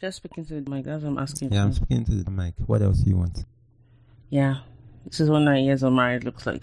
[0.00, 0.84] Just speaking to the mic.
[0.84, 1.52] That's what I'm asking.
[1.52, 2.54] Yeah, I'm speaking to the mic.
[2.66, 3.44] What else do you want?
[4.30, 4.56] Yeah.
[5.04, 6.62] This is what nine years of marriage looks like.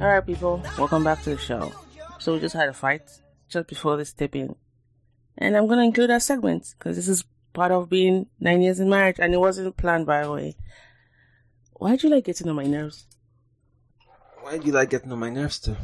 [0.00, 1.72] All right, people, welcome back to the show.
[2.18, 3.20] So we just had a fight
[3.52, 4.56] just before this taping,
[5.36, 8.88] and I'm gonna include that segment because this is part of being nine years in
[8.88, 10.56] marriage, and it wasn't planned by the way.
[11.74, 13.06] Why do you like getting on my nerves?
[14.40, 15.76] Why do you like getting on my nerves too?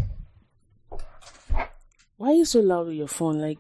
[2.16, 3.40] Why are you so loud with your phone?
[3.40, 3.58] Like,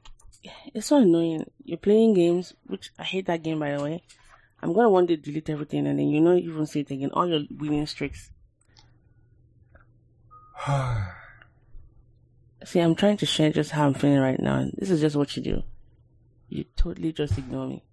[0.74, 1.48] it's so annoying.
[1.64, 4.02] You're playing games, which I hate that game by the way.
[4.60, 7.10] I'm gonna one day delete everything, and then you know you won't see it again.
[7.12, 8.30] All your winning streaks.
[12.64, 14.68] See, I'm trying to share just how I'm feeling right now.
[14.74, 15.62] This is just what you do.
[16.48, 17.84] You totally just ignore me.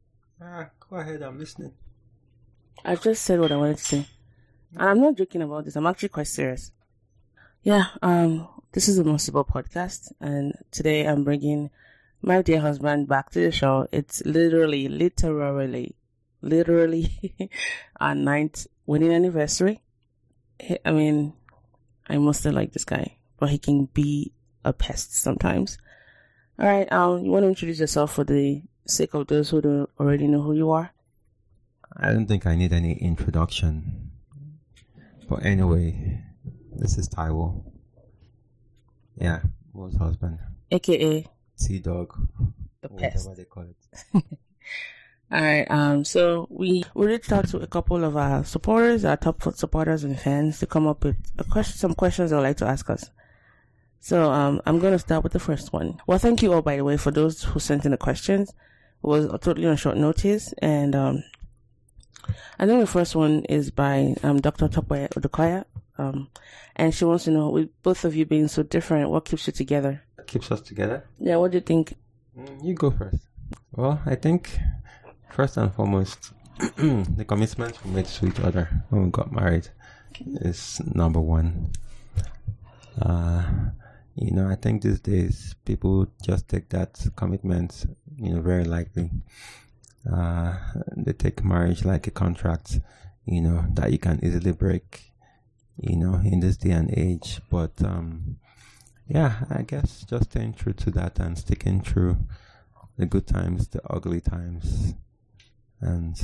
[0.42, 1.22] ah, go ahead.
[1.22, 1.73] I'm listening.
[2.84, 4.08] I've just said what I wanted to say.
[4.78, 5.76] And I'm not joking about this.
[5.76, 6.72] I'm actually quite serious.
[7.64, 11.70] Yeah, um, this is the Mosibyl podcast, and today I'm bringing
[12.22, 13.88] my dear husband back to the show.
[13.92, 15.95] It's literally, literally,
[16.42, 17.36] literally
[18.00, 19.82] our ninth wedding anniversary.
[20.84, 21.34] I mean,
[22.08, 24.32] I must have liked this guy, but he can be
[24.66, 25.77] a pest sometimes.
[26.59, 29.89] All right, um, you want to introduce yourself for the sake of those who don't
[29.99, 30.91] already know who you are?
[31.95, 34.11] I don't think I need any introduction.
[35.30, 36.21] But anyway,
[36.75, 37.63] this is Taiwo.
[39.17, 39.41] Yeah,
[39.73, 40.39] Mo's husband.
[40.71, 41.27] AKA
[41.58, 42.13] T Dog.
[42.81, 43.27] the pest.
[43.27, 44.23] Whatever they call it.
[45.31, 45.66] All right.
[45.69, 46.03] Um.
[46.05, 50.19] So we we reached out to a couple of our supporters, our top supporters and
[50.19, 53.09] fans, to come up with a question, some questions they'd like to ask us.
[54.06, 56.00] So um, I'm going to start with the first one.
[56.06, 58.50] Well, thank you all, by the way, for those who sent in the questions.
[58.52, 58.56] It
[59.08, 61.23] was totally on short notice, and um,
[62.59, 64.67] I think the first one is by um Dr.
[64.67, 65.66] Tope Odukoya.
[65.98, 66.30] Um,
[66.76, 69.54] and she wants to know, with both of you being so different, what keeps you
[69.54, 70.04] together?
[70.27, 71.04] Keeps us together.
[71.17, 71.37] Yeah.
[71.37, 71.95] What do you think?
[72.37, 73.23] Mm, You go first.
[73.72, 74.55] Well, I think
[75.32, 79.70] first and foremost, the commitment we made to each other when we got married
[80.42, 81.72] is number one.
[83.02, 83.42] Uh,
[84.15, 87.86] you know, I think these days people just take that commitment,
[88.17, 89.11] you know, very lightly.
[90.09, 90.58] Uh,
[90.95, 92.80] they take marriage like a contract,
[93.25, 95.11] you know, that you can easily break,
[95.77, 97.42] you know, in this day and age.
[97.49, 98.37] But, um,
[99.08, 102.17] yeah, I guess just staying true to that and sticking through
[102.98, 104.93] the good times, the ugly times,
[105.81, 106.17] and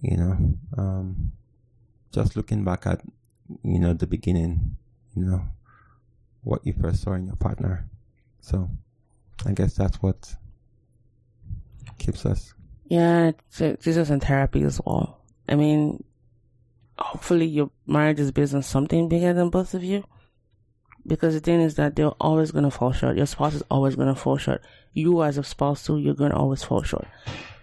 [0.00, 1.32] you know, um,
[2.12, 3.00] just looking back at
[3.62, 4.76] you know the beginning,
[5.16, 5.42] you know,
[6.42, 7.88] what you first saw in your partner.
[8.40, 8.70] So,
[9.46, 10.34] I guess that's what
[11.98, 12.54] keeps us.
[12.86, 15.20] Yeah, this is in therapy as well.
[15.48, 16.04] I mean,
[16.98, 20.04] hopefully your marriage is based on something bigger than both of you.
[21.06, 23.16] Because the thing is that they're always going to fall short.
[23.16, 24.62] Your spouse is always going to fall short.
[24.92, 27.06] You as a spouse too, you're going to always fall short.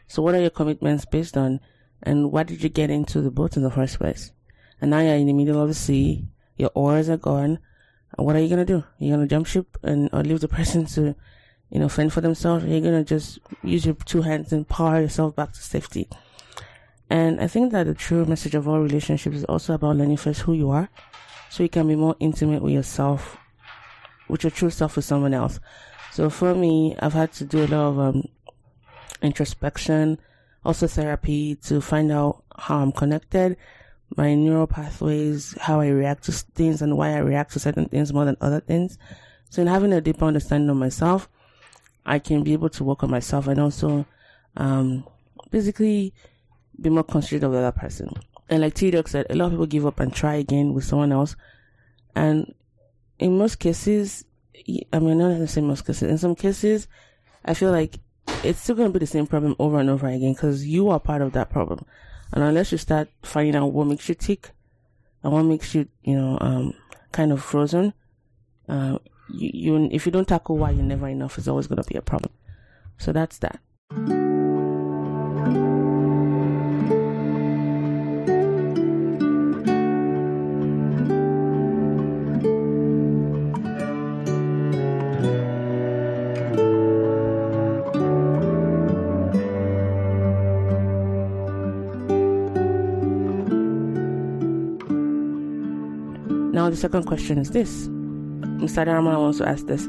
[0.07, 1.59] So what are your commitments based on?
[2.01, 4.31] And why did you get into the boat in the first place?
[4.81, 6.27] And now you're in the middle of the sea.
[6.57, 7.59] Your oars are gone.
[8.17, 8.83] What are you to do?
[8.99, 11.15] You're to jump ship and or leave the person to,
[11.69, 12.65] you know, fend for themselves?
[12.65, 16.07] You're to just use your two hands and power yourself back to safety?
[17.09, 20.41] And I think that the true message of all relationships is also about learning first
[20.41, 20.89] who you are
[21.49, 23.37] so you can be more intimate with yourself,
[24.27, 25.59] with your true self with someone else.
[26.11, 28.23] So for me, I've had to do a lot of um,
[29.21, 30.17] introspection,
[30.63, 33.57] also therapy to find out how I'm connected,
[34.15, 38.13] my neural pathways, how I react to things and why I react to certain things
[38.13, 38.97] more than other things.
[39.49, 41.29] So in having a deeper understanding of myself,
[42.05, 44.05] I can be able to work on myself and also,
[44.57, 45.05] um,
[45.49, 46.13] basically
[46.79, 48.09] be more considerate of the other person.
[48.49, 51.11] And like T said, a lot of people give up and try again with someone
[51.11, 51.35] else.
[52.15, 52.53] And
[53.17, 54.25] in most cases,
[54.93, 56.87] I mean, not necessarily most cases, in some cases,
[57.43, 57.99] I feel like
[58.43, 60.99] it's still going to be the same problem over and over again because you are
[60.99, 61.85] part of that problem.
[62.35, 64.51] And unless you start finding out what makes you tick
[65.23, 66.73] and what makes you, you know, um,
[67.13, 67.93] kind of frozen,
[68.67, 68.99] uh,
[69.29, 71.95] you, you, if you don't tackle why you're never enough, it's always going to be
[71.95, 72.33] a problem.
[72.97, 73.59] So that's that.
[96.85, 97.87] Second question is this.
[98.61, 98.85] Mr.
[98.85, 99.87] Dharma wants to ask this.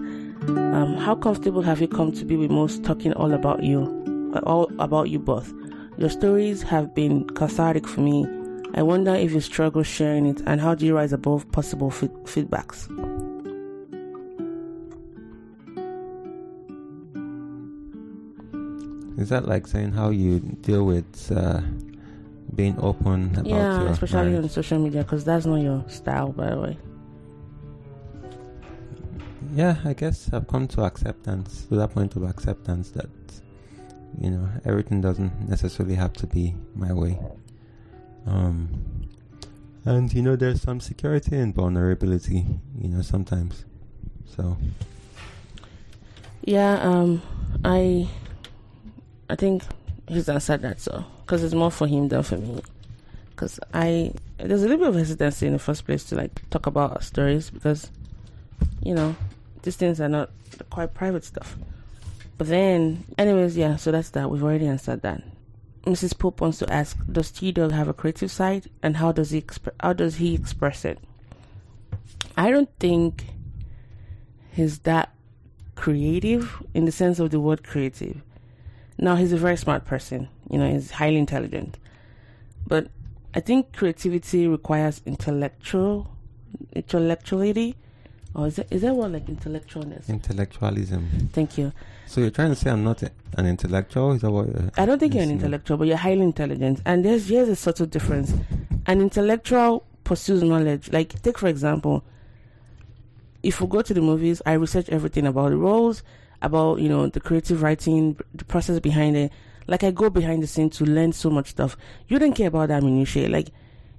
[0.48, 4.40] Um, how comfortable have you come to be with most talking all about you, uh,
[4.46, 5.52] all about you both?
[5.98, 8.26] Your stories have been cathartic for me.
[8.72, 12.08] I wonder if you struggle sharing it, and how do you rise above possible f-
[12.24, 12.88] feedbacks?
[19.20, 21.60] Is that like saying how you deal with uh,
[22.56, 24.44] being open about yeah, your especially marriage?
[24.44, 26.78] on social media, because that's not your style, by the way.
[29.54, 33.08] Yeah, I guess I've come to acceptance, to that point of acceptance that,
[34.20, 37.18] you know, everything doesn't necessarily have to be my way.
[38.26, 38.68] Um,
[39.84, 42.44] and, you know, there's some security and vulnerability,
[42.80, 43.64] you know, sometimes.
[44.36, 44.56] So,
[46.42, 47.22] Yeah, um,
[47.64, 48.08] I,
[49.30, 49.62] I think
[50.08, 52.62] he's answered that so because it's more for him than for me.
[53.30, 56.66] Because I, there's a little bit of hesitancy in the first place to like talk
[56.66, 57.90] about our stories because,
[58.80, 59.16] you know,
[59.62, 60.30] these things are not
[60.70, 61.56] quite private stuff.
[62.38, 63.74] But then, anyways, yeah.
[63.74, 64.30] So that's that.
[64.30, 65.22] We've already answered that.
[65.84, 66.16] Mrs.
[66.16, 69.40] Pope wants to ask: Does T Dog have a creative side, and how does he
[69.40, 70.98] exp- how does he express it?
[72.36, 73.24] I don't think
[74.52, 75.12] he's that
[75.74, 78.20] creative in the sense of the word creative.
[78.98, 81.78] Now he's a very smart person, you know, he's highly intelligent.
[82.66, 82.88] But
[83.34, 86.08] I think creativity requires intellectual
[86.74, 87.76] intellectuality.
[88.34, 90.08] Or is that is that what like intellectualness?
[90.08, 91.30] intellectualism.
[91.32, 91.72] Thank you.
[92.06, 94.12] So, you're trying to say I'm not a- an intellectual?
[94.12, 94.48] Is that what
[94.78, 96.80] I don't think you're an intellectual, but you're highly intelligent.
[96.84, 98.32] And there's here's a subtle difference.
[98.86, 100.92] An intellectual pursues knowledge.
[100.92, 102.04] Like take for example,
[103.42, 106.02] if we go to the movies, I research everything about the roles,
[106.46, 109.32] about you know the creative writing, the process behind it.
[109.66, 111.76] Like I go behind the scene to learn so much stuff.
[112.08, 113.28] You don't care about that minutiae.
[113.28, 113.48] Like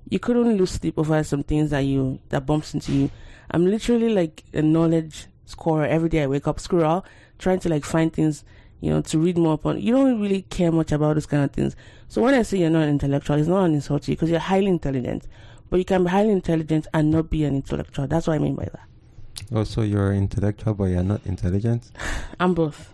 [0.10, 3.12] you couldn't lose sleep over some things that you that bumps into you.
[3.52, 5.86] I'm literally like a knowledge scorer.
[5.86, 7.06] Every day I wake up, scroll,
[7.38, 8.44] trying to like find things,
[8.82, 9.82] you know, to read more upon.
[9.82, 11.76] You don't really care much about those kind of things.
[12.08, 14.30] So when I say you're not an intellectual, it's not an insult to you because
[14.30, 15.28] you're highly intelligent.
[15.70, 18.08] But you can be highly intelligent and not be an intellectual.
[18.08, 18.87] That's what I mean by that.
[19.56, 21.92] Also, you're intellectual, but you're not intelligent?
[22.40, 22.94] I'm both,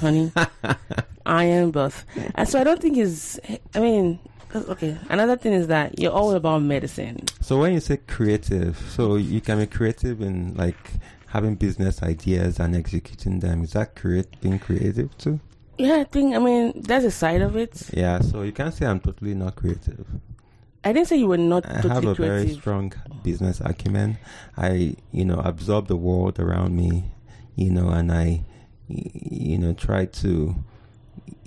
[0.00, 0.32] honey.
[1.26, 2.04] I am both.
[2.34, 3.38] And so I don't think it's,
[3.74, 4.18] I mean,
[4.48, 7.24] 'cause- okay, another thing is that you're all about medicine.
[7.40, 10.76] So when you say creative, so you can be creative in like
[11.28, 13.62] having business ideas and executing them.
[13.64, 15.40] Is that create being creative too?
[15.78, 17.90] Yeah, I think, I mean, that's a side of it.
[17.92, 18.20] Yeah.
[18.20, 20.06] So you can't say I'm totally not creative.
[20.86, 22.92] I didn't say you were not I have a very strong
[23.24, 24.18] business acumen.
[24.56, 27.10] I, you know, absorb the world around me,
[27.56, 28.44] you know, and I,
[28.86, 30.54] you know, try to,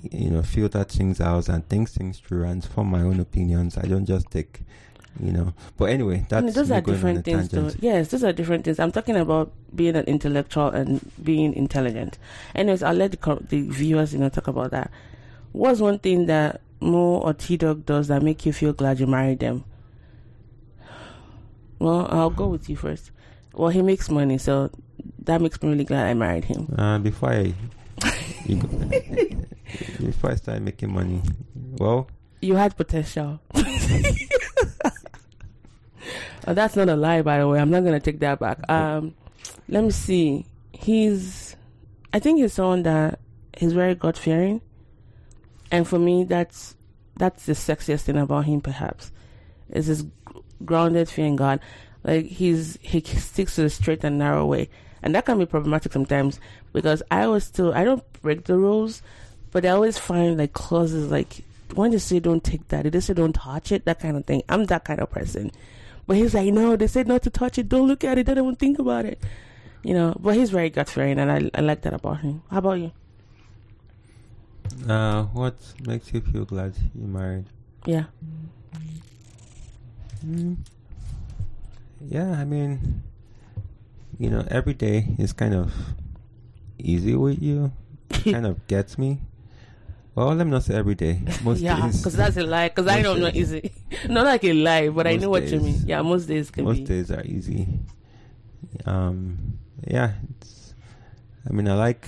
[0.02, 3.78] you know, filter things out and think things through and form my own opinions.
[3.78, 4.60] I don't just take,
[5.18, 5.54] you know.
[5.78, 7.70] But anyway, I that's mean, those are different things, though.
[7.80, 8.78] Yes, those are different things.
[8.78, 12.18] I'm talking about being an intellectual and being intelligent.
[12.54, 14.90] Anyways, I'll let the, the viewers, you know, talk about that.
[15.52, 19.06] What's one thing that Mo or T Dog does that make you feel glad you
[19.06, 19.64] married them?
[21.78, 23.10] Well, I'll go with you first.
[23.54, 24.70] Well, he makes money, so
[25.24, 26.72] that makes me really glad I married him.
[26.76, 27.54] Uh, before I,
[29.98, 31.20] before I start making money,
[31.78, 32.08] well,
[32.42, 33.40] You had potential.
[33.54, 33.62] oh,
[36.54, 37.58] that's not a lie, by the way.
[37.60, 38.58] I'm not gonna take that back.
[38.70, 39.14] Um,
[39.68, 40.46] let me see.
[40.72, 41.56] He's,
[42.12, 43.20] I think he's someone that
[43.56, 44.60] he's very God fearing,
[45.70, 46.76] and for me, that's
[47.16, 48.60] that's the sexiest thing about him.
[48.60, 49.12] Perhaps
[49.70, 50.04] is his
[50.64, 51.60] grounded fear in God.
[52.02, 54.68] Like he's he sticks to the straight and narrow way,
[55.02, 56.40] and that can be problematic sometimes
[56.72, 59.02] because I always still I don't break the rules,
[59.50, 63.14] but I always find like clauses like when they say don't take that, they say
[63.14, 64.42] don't touch it, that kind of thing.
[64.48, 65.50] I'm that kind of person.
[66.06, 68.38] But he's like, no, they said not to touch it, don't look at it, don't
[68.38, 69.22] even think about it.
[69.82, 72.42] You know, but he's very gut fearing and I, I like that about him.
[72.50, 72.92] How about you?
[74.88, 75.54] Uh, what
[75.86, 77.46] makes you feel glad you married?
[77.86, 78.04] Yeah.
[80.26, 80.56] Mm.
[82.08, 83.02] Yeah, I mean,
[84.18, 85.72] you know, every day is kind of
[86.78, 87.72] easy with you.
[88.10, 89.18] It kind of gets me.
[90.14, 91.20] Well, let me not say every day.
[91.42, 91.62] Most days.
[91.62, 91.98] yeah, days.
[91.98, 92.68] because that's a lie.
[92.68, 93.72] Because I most know days- easy.
[94.08, 95.82] not like a lie, but I know what you mean.
[95.86, 96.80] Yeah, most days can most be.
[96.80, 97.68] Most days are easy.
[98.84, 100.74] Um, yeah, it's,
[101.48, 102.06] I mean, I like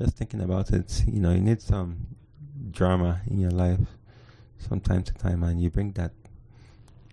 [0.00, 1.04] just thinking about it.
[1.06, 2.06] You know, you need some
[2.70, 3.80] drama in your life
[4.66, 6.12] from time to time, and you bring that.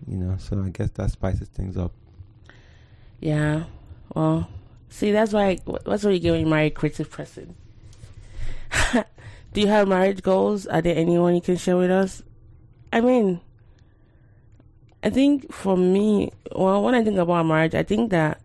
[0.06, 1.92] You know, so I guess that spices things up.
[3.20, 3.64] Yeah.
[4.14, 4.48] Well,
[4.88, 7.56] see, that's why that's what you get when a creative person.
[9.52, 10.66] Do you have marriage goals?
[10.66, 12.22] Are there anyone you can share with us?
[12.92, 13.40] I mean,
[15.02, 18.40] I think for me, well, when I think about marriage, I think that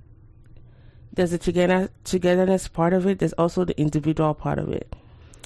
[1.13, 3.19] there's the together, togetherness part of it.
[3.19, 4.93] There's also the individual part of it.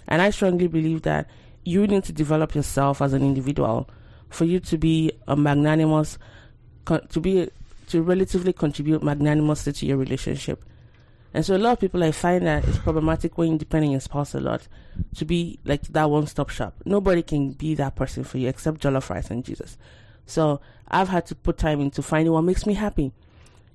[0.07, 1.29] And I strongly believe that
[1.65, 3.89] you need to develop yourself as an individual
[4.29, 6.17] for you to be a magnanimous,
[6.85, 7.49] to be
[7.87, 10.63] to relatively contribute magnanimously to your relationship.
[11.33, 13.91] And so a lot of people I find that it's problematic when you depend on
[13.91, 14.67] your spouse a lot
[15.17, 16.75] to be like that one stop shop.
[16.85, 19.77] Nobody can be that person for you except Jollof Rice and Jesus.
[20.25, 23.11] So I've had to put time into finding what makes me happy.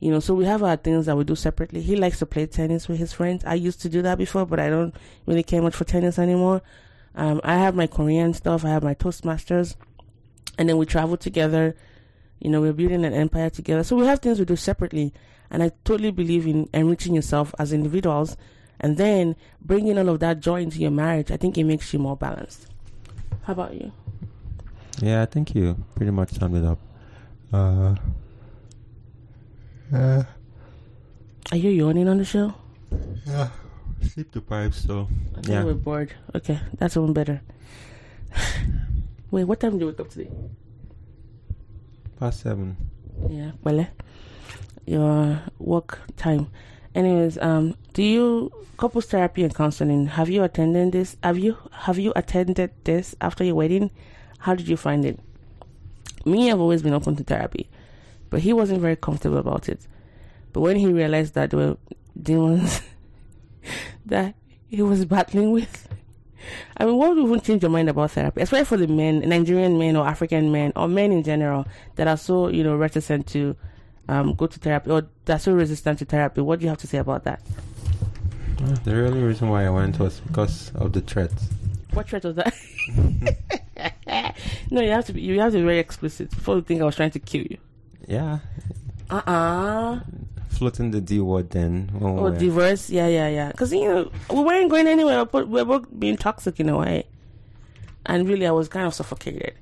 [0.02, 1.80] You know, so we have our things that we do separately.
[1.80, 3.44] He likes to play tennis with his friends.
[3.44, 4.92] I used to do that before, but I don't
[5.26, 6.60] really care much for tennis anymore.
[7.14, 8.64] Um, I have my Korean stuff.
[8.64, 9.76] I have my Toastmasters,
[10.58, 11.76] and then we travel together.
[12.40, 13.84] You know, we're building an empire together.
[13.84, 15.14] So we have things we do separately,
[15.52, 18.36] and I totally believe in enriching yourself as individuals,
[18.80, 21.30] and then bringing all of that joy into your marriage.
[21.30, 22.66] I think it makes you more balanced.
[23.44, 23.92] How about you?
[25.00, 26.80] Yeah, I think you pretty much summed it up.
[27.52, 27.94] Uh,
[29.92, 30.22] uh,
[31.50, 32.54] Are you yawning on the show?
[33.26, 33.48] Yeah,
[34.00, 35.08] sleep deprived, so.
[35.38, 35.64] Okay, yeah.
[35.64, 36.14] we're bored.
[36.34, 37.40] Okay, that's even better.
[39.30, 40.30] Wait, what time do you wake up today?
[42.18, 42.76] Past seven.
[43.28, 43.86] Yeah, well,
[44.86, 46.48] your work time.
[46.94, 50.06] Anyways, um, do you couples therapy and counseling?
[50.06, 51.16] Have you attended this?
[51.22, 53.90] Have you have you attended this after your wedding?
[54.38, 55.18] How did you find it?
[56.24, 57.68] Me, I've always been open to therapy
[58.32, 59.86] but he wasn't very comfortable about it.
[60.54, 61.76] But when he realized that there were
[62.20, 62.80] demons
[64.06, 64.34] that
[64.68, 65.86] he was battling with,
[66.78, 69.78] I mean, what would even change your mind about therapy, especially for the men, Nigerian
[69.78, 73.54] men or African men or men in general that are so, you know, reticent to
[74.08, 76.40] um, go to therapy or that are so resistant to therapy?
[76.40, 77.42] What do you have to say about that?
[78.84, 81.50] the only reason why I went was because of the threats.
[81.92, 82.54] What threat was that?
[84.70, 85.20] no, you have to be.
[85.20, 86.30] You have to be very explicit.
[86.30, 87.58] People think I was trying to kill you.
[88.06, 88.38] Yeah.
[89.10, 90.00] Uh uh
[90.48, 91.90] Floating the D word then.
[92.00, 92.90] Oh, divorce?
[92.90, 93.48] Yeah, yeah, yeah.
[93.50, 96.76] Because, you know, we weren't going anywhere, but we were both being toxic in a
[96.76, 97.06] way.
[98.04, 99.54] And really, I was kind of suffocated.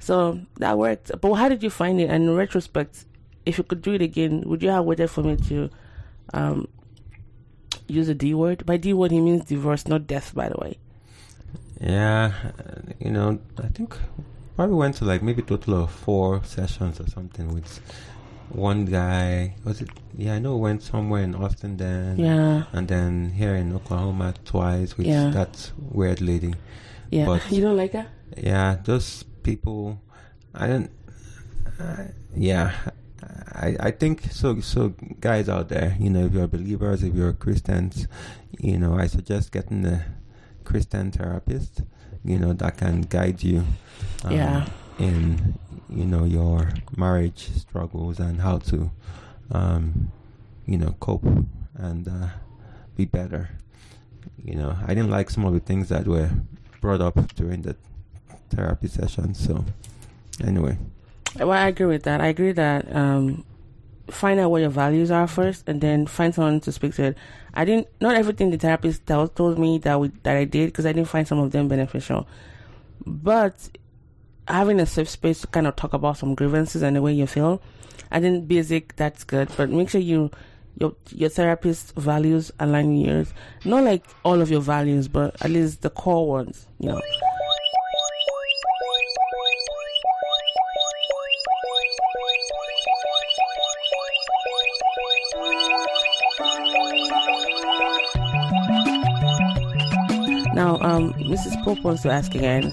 [0.00, 1.12] So that worked.
[1.20, 2.10] But how did you find it?
[2.10, 3.04] And in retrospect,
[3.46, 5.70] if you could do it again, would you have waited for me to
[6.34, 6.68] um,
[7.86, 8.66] use a D word?
[8.66, 10.78] By D word, he means divorce, not death, by the way.
[11.80, 12.32] Yeah,
[12.98, 13.96] you know, I think
[14.56, 17.80] probably went to like maybe total of four sessions or something with
[18.50, 19.54] one guy.
[19.64, 19.88] Was it?
[20.16, 20.56] Yeah, I know.
[20.56, 22.18] Went somewhere in Austin then.
[22.18, 22.64] Yeah.
[22.72, 25.30] And then here in Oklahoma twice with yeah.
[25.30, 26.54] that weird lady.
[27.10, 27.26] Yeah.
[27.26, 28.06] But you don't like her?
[28.36, 30.00] Yeah, those people.
[30.54, 30.90] I don't.
[31.80, 32.74] Uh, yeah.
[33.54, 37.32] I, I think so so guys out there, you know, if you're believers, if you're
[37.32, 38.06] Christians,
[38.58, 40.04] you know, I suggest getting a
[40.64, 41.82] Christian therapist
[42.24, 43.64] you know that can guide you
[44.24, 44.66] um, yeah.
[44.98, 48.90] in you know your marriage struggles and how to
[49.52, 50.10] um,
[50.66, 51.24] you know cope
[51.76, 52.28] and uh,
[52.96, 53.50] be better.
[54.42, 56.30] You know i didn't like some of the things that were
[56.80, 57.76] brought up during the
[58.50, 59.64] therapy session so
[60.42, 60.76] anyway.
[61.38, 62.20] Well i agree with that.
[62.20, 63.44] I agree that um,
[64.08, 67.18] find out what your values are first and then find someone to speak to it.
[67.54, 70.86] I didn't, not everything the therapist told, told me that we, that I did because
[70.86, 72.26] I didn't find some of them beneficial.
[73.06, 73.68] But
[74.48, 77.26] having a safe space to kind of talk about some grievances and the way you
[77.26, 77.62] feel,
[78.10, 79.48] I think basic, that's good.
[79.56, 80.30] But make sure you,
[80.78, 83.34] your, your therapist values align with yours.
[83.64, 87.00] Not like all of your values, but at least the core ones, you know.
[101.04, 101.62] Um, Mrs.
[101.64, 102.72] Pope wants to ask again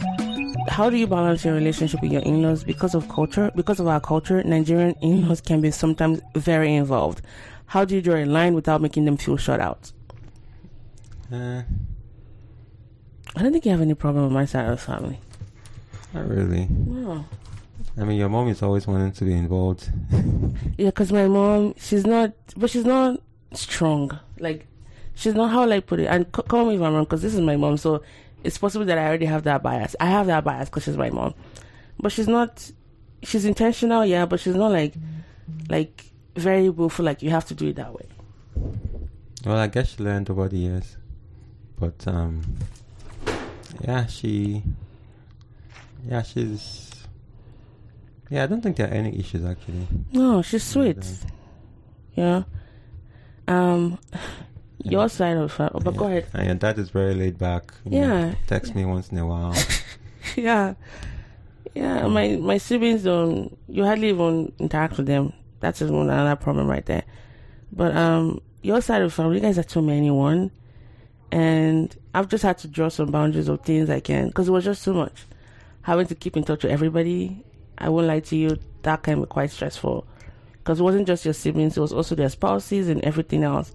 [0.67, 3.99] how do you balance your relationship with your in-laws because of culture because of our
[3.99, 7.21] culture nigerian in-laws can be sometimes very involved
[7.67, 9.91] how do you draw a line without making them feel shut out
[11.31, 11.63] uh,
[13.35, 15.19] i don't think you have any problem with my side of the family
[16.13, 17.25] not really no
[17.97, 19.91] I mean, your mom is always wanting to be involved.
[20.77, 23.19] yeah, because my mom, she's not, but she's not
[23.53, 24.17] strong.
[24.39, 24.65] Like,
[25.15, 26.07] she's not how I put it.
[26.07, 27.77] And c- call me if I'm wrong, because this is my mom.
[27.77, 28.03] So
[28.43, 29.95] it's possible that I already have that bias.
[29.99, 31.33] I have that bias because she's my mom,
[31.99, 32.71] but she's not.
[33.23, 34.95] She's intentional, yeah, but she's not like,
[35.69, 37.05] like very willful.
[37.05, 38.07] Like you have to do it that way.
[39.45, 40.97] Well, I guess she learned over the years,
[41.79, 42.41] but um,
[43.81, 44.63] yeah, she,
[46.07, 46.91] yeah, she's
[48.31, 49.85] yeah, I don't think there are any issues actually.
[50.13, 51.05] No, she's sweet.
[52.15, 52.43] Yeah.
[53.45, 53.99] Um,
[54.83, 55.99] your side of it, but yeah.
[55.99, 56.27] go ahead.
[56.33, 57.73] And your dad is very laid back.
[57.85, 58.29] yeah.
[58.29, 59.55] Know, text me once in a while.
[60.35, 60.75] yeah.
[61.73, 63.57] Yeah, my my siblings don't.
[63.67, 65.33] You hardly even interact with them.
[65.61, 67.03] That's just one another problem right there.
[67.71, 70.51] But um, your side of the family, you guys are too many, one.
[71.31, 74.65] And I've just had to draw some boundaries of things I can because it was
[74.65, 75.23] just too much.
[75.83, 77.45] Having to keep in touch with everybody,
[77.77, 80.05] I won't lie to you, that can be quite stressful
[80.61, 83.73] because it wasn't just your siblings, it was also their spouses and everything else.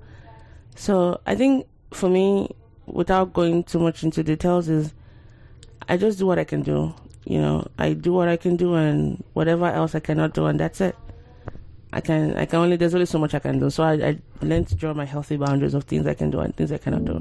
[0.76, 2.54] So I think for me,
[2.87, 4.92] without going too much into details, is
[5.88, 6.95] I just do what I can do.
[7.25, 10.61] You know, I do what I can do, and whatever else I cannot do, and
[10.61, 10.95] that's it.
[11.92, 12.76] I can, I can only.
[12.76, 13.71] There's only so much I can do.
[13.71, 16.54] So I, I learned to draw my healthy boundaries of things I can do and
[16.54, 17.14] things I cannot do.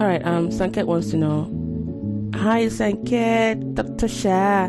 [0.00, 0.26] All right.
[0.26, 1.44] Um, Sanket wants to know.
[2.34, 4.08] Hi, Sanket, Dr.
[4.08, 4.68] Shah.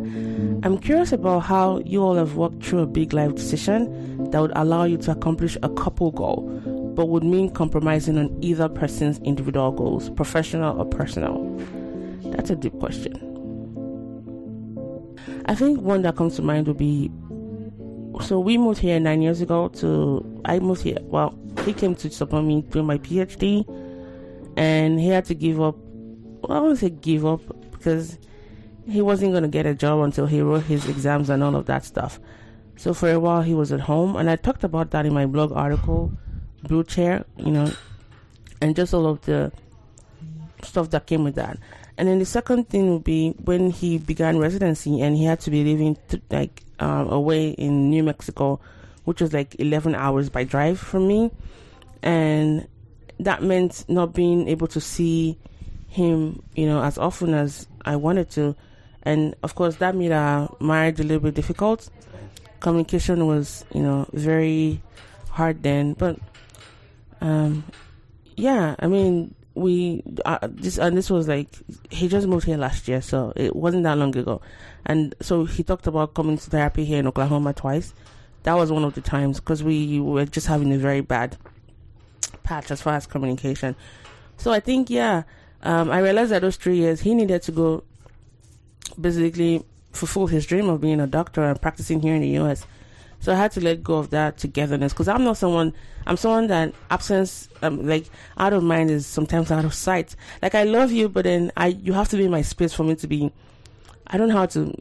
[0.63, 4.53] I'm curious about how you all have worked through a big life decision that would
[4.55, 6.49] allow you to accomplish a couple goal
[6.95, 11.43] but would mean compromising on either person's individual goals, professional or personal?
[12.25, 13.13] That's a deep question.
[15.47, 17.11] I think one that comes to mind would be
[18.21, 22.09] so we moved here nine years ago to I moved here well he came to
[22.09, 23.65] support me doing my PhD
[24.55, 25.75] and he had to give up
[26.41, 27.41] well, I won't say give up
[27.71, 28.17] because
[28.87, 31.85] he wasn't gonna get a job until he wrote his exams and all of that
[31.85, 32.19] stuff.
[32.75, 35.25] So for a while he was at home and I talked about that in my
[35.25, 36.11] blog article
[36.63, 37.71] blue chair, you know,
[38.61, 39.51] and just all of the
[40.63, 41.57] stuff that came with that.
[41.97, 45.51] And then the second thing would be when he began residency and he had to
[45.51, 48.59] be living to, like um, away in New Mexico,
[49.03, 51.31] which was like 11 hours by drive from me.
[52.01, 52.67] And
[53.19, 55.37] that meant not being able to see
[55.87, 58.55] him, you know, as often as I wanted to.
[59.03, 61.89] And of course, that made our marriage a little bit difficult.
[62.59, 64.81] Communication was, you know, very
[65.29, 65.93] hard then.
[65.93, 66.17] But
[67.21, 67.65] um,
[68.35, 71.47] yeah, I mean, we uh, this and this was like
[71.89, 74.41] he just moved here last year, so it wasn't that long ago,
[74.85, 77.93] and so he talked about coming to therapy here in Oklahoma twice.
[78.43, 81.37] That was one of the times because we were just having a very bad
[82.43, 83.75] patch as far as communication.
[84.37, 85.23] So I think yeah,
[85.61, 87.83] um, I realized that those three years he needed to go
[88.99, 92.65] basically fulfill his dream of being a doctor and practicing here in the U.S.
[93.19, 95.73] So I had to let go of that togetherness because I'm not someone.
[96.05, 100.15] I'm someone that absence, um, like out of mind, is sometimes out of sight.
[100.41, 102.83] Like I love you, but then I you have to be in my space for
[102.83, 103.31] me to be.
[104.07, 104.75] I don't know how to.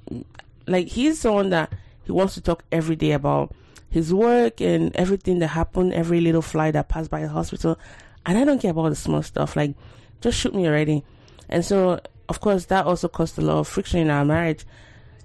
[0.67, 1.73] Like he's someone that
[2.05, 3.55] he wants to talk every day about
[3.91, 7.79] his work and everything that happened, every little fly that passed by the hospital,
[8.27, 9.55] and I don't care about the small stuff.
[9.55, 9.75] Like
[10.21, 11.05] just shoot me already.
[11.49, 12.01] And so,
[12.33, 14.65] of course, that also caused a lot of friction in our marriage.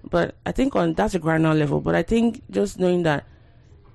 [0.03, 1.79] But I think on that's a granular level.
[1.79, 3.23] But I think just knowing that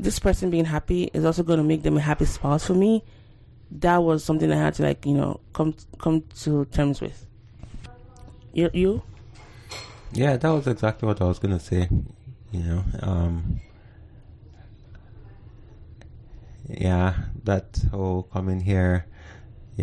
[0.01, 3.05] this person being happy is also going to make them a happy spouse for me.
[3.70, 7.27] That was something I had to like you know come come to terms with.
[8.55, 9.03] You you.
[10.12, 11.90] Yeah, that was exactly what I was gonna say.
[12.51, 13.61] You know, um,
[16.66, 19.05] yeah, that whole coming here.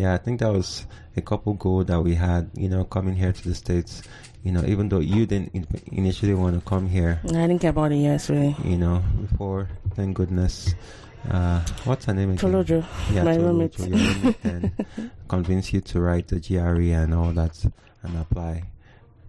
[0.00, 0.86] Yeah, I think that was
[1.16, 2.50] a couple goal that we had.
[2.54, 4.02] You know, coming here to the states
[4.42, 7.20] you know, even though you didn't initially want to come here.
[7.24, 8.56] I didn't care about it, yes, really.
[8.64, 10.74] You know, before, thank goodness.
[11.28, 12.50] Uh, what's her name again?
[12.50, 13.78] Tolojo, yeah, my Tolojo, roommate.
[13.78, 17.62] your roommate and convince you to write the GRE and all that
[18.02, 18.62] and apply.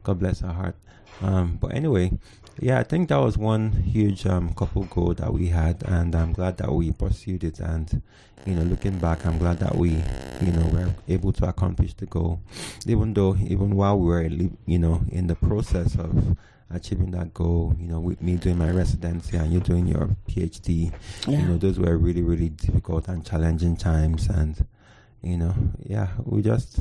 [0.03, 0.75] God bless her heart.
[1.21, 2.11] Um, but anyway,
[2.59, 6.33] yeah, I think that was one huge um, couple goal that we had, and I'm
[6.33, 7.59] glad that we pursued it.
[7.59, 8.01] And
[8.45, 9.89] you know, looking back, I'm glad that we,
[10.41, 12.41] you know, were able to accomplish the goal,
[12.87, 14.23] even though even while we were,
[14.65, 16.37] you know, in the process of
[16.73, 20.91] achieving that goal, you know, with me doing my residency and you doing your PhD,
[21.27, 21.39] Yeah.
[21.39, 24.27] you know, those were really, really difficult and challenging times.
[24.29, 24.65] And,
[25.21, 26.79] you know, yeah, we just,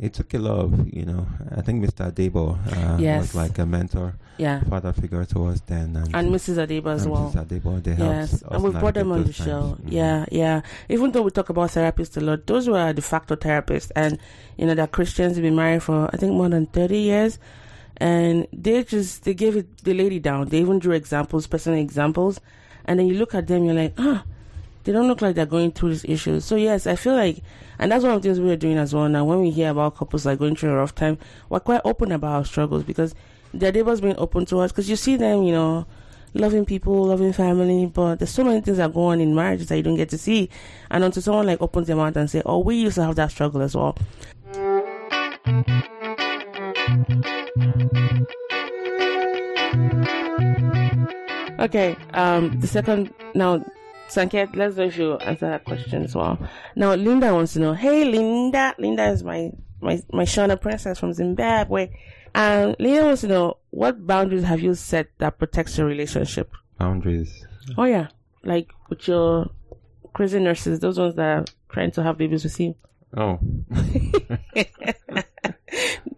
[0.00, 2.10] it took a lot of, you know, I think Mr.
[2.10, 3.20] Debo uh, Yes.
[3.20, 4.60] was like a mentor, Yeah.
[4.64, 5.94] father figure to us then.
[5.96, 6.56] And, And Mrs.
[6.66, 7.30] Adiba as well.
[7.34, 7.46] Mrs.
[7.46, 9.60] Adebo, they Yes, and we've brought them on the those show.
[9.76, 9.80] times.
[9.80, 9.92] Mhm.
[9.92, 10.60] Yeah, yeah.
[10.88, 14.18] Even though we talk about therapists a lot, those were de facto therapists, and
[14.56, 15.34] you know they're Christians.
[15.34, 17.38] They've been married for I think more than thirty years,
[17.98, 20.48] and they just they gave it the lady down.
[20.48, 22.40] They even drew examples, personal examples,
[22.86, 24.24] and then you look at them, you're like, ah,
[24.84, 26.44] they don't look like they're going through these issues.
[26.44, 27.42] So yes, I feel like,
[27.78, 29.08] and that's one of the things we're doing as well.
[29.08, 31.18] Now, when we hear about couples like going through a rough time,
[31.48, 33.14] we're quite open about our struggles because
[33.52, 34.72] their neighbors being open to us.
[34.72, 35.86] Because you see them, you know,
[36.34, 39.76] loving people, loving family, but there's so many things that go on in marriages that
[39.76, 40.50] you don't get to see.
[40.90, 43.30] And until someone like opens their mouth and say, "Oh, we used to have that
[43.30, 43.96] struggle as well."
[51.60, 53.64] Okay, um, the second now,
[54.08, 56.38] Sanket, let's know if you answer that question as well.
[56.76, 61.12] Now, Linda wants to know, hey, Linda, Linda is my my my Shona princess from
[61.12, 61.90] Zimbabwe.
[62.34, 66.52] And Linda wants to know what boundaries have you set that protects your relationship?
[66.78, 67.46] Boundaries.
[67.78, 68.08] Oh yeah,
[68.42, 69.50] like with your
[70.12, 72.74] crazy nurses, those ones that are trying to have babies with you.
[73.16, 73.38] Oh,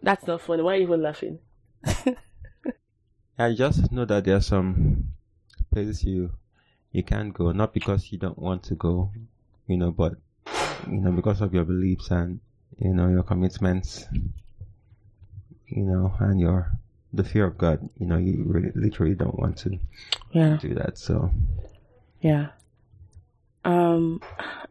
[0.03, 0.63] That's not funny.
[0.63, 1.39] Why are you even laughing?
[3.39, 5.09] I just know that there are some
[5.73, 6.31] places you
[6.93, 9.11] you can't go, not because you don't want to go,
[9.67, 10.15] you know, but
[10.87, 12.41] you know because of your beliefs and
[12.79, 14.07] you know your commitments,
[15.67, 16.73] you know, and your
[17.13, 17.89] the fear of God.
[17.99, 19.79] You know, you really literally don't want to
[20.33, 20.99] Yeah, do that.
[20.99, 21.31] So
[22.21, 22.49] yeah.
[23.65, 24.21] Um,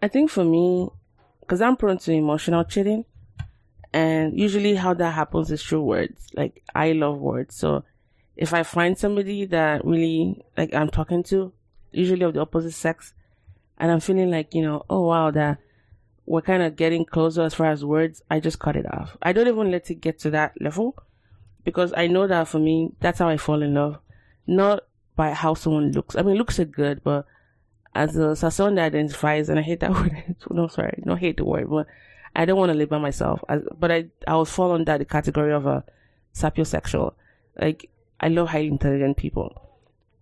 [0.02, 0.90] I think for me,
[1.42, 3.06] because I'm prone to emotional cheating,
[3.94, 6.28] and usually how that happens is through words.
[6.34, 7.84] Like I love words, so
[8.38, 11.52] if I find somebody that really like I'm talking to,
[11.96, 13.14] usually of the opposite sex,
[13.78, 15.60] and I'm feeling like you know, oh wow, that
[16.26, 19.16] we're kind of getting closer as far as words, I just cut it off.
[19.22, 20.96] I don't even let it get to that level
[21.64, 24.00] because I know that for me, that's how I fall in love,
[24.48, 26.16] not by how someone looks.
[26.16, 27.26] I mean, looks are good, but
[27.94, 30.36] as a as someone that identifies, and I hate that word.
[30.50, 31.88] no, sorry, no hate the word, but
[32.36, 33.44] I don't want to live by myself.
[33.48, 35.84] As, but I, I will fall under the category of a
[36.34, 37.14] sapiosexual.
[37.60, 39.65] Like I love highly intelligent people,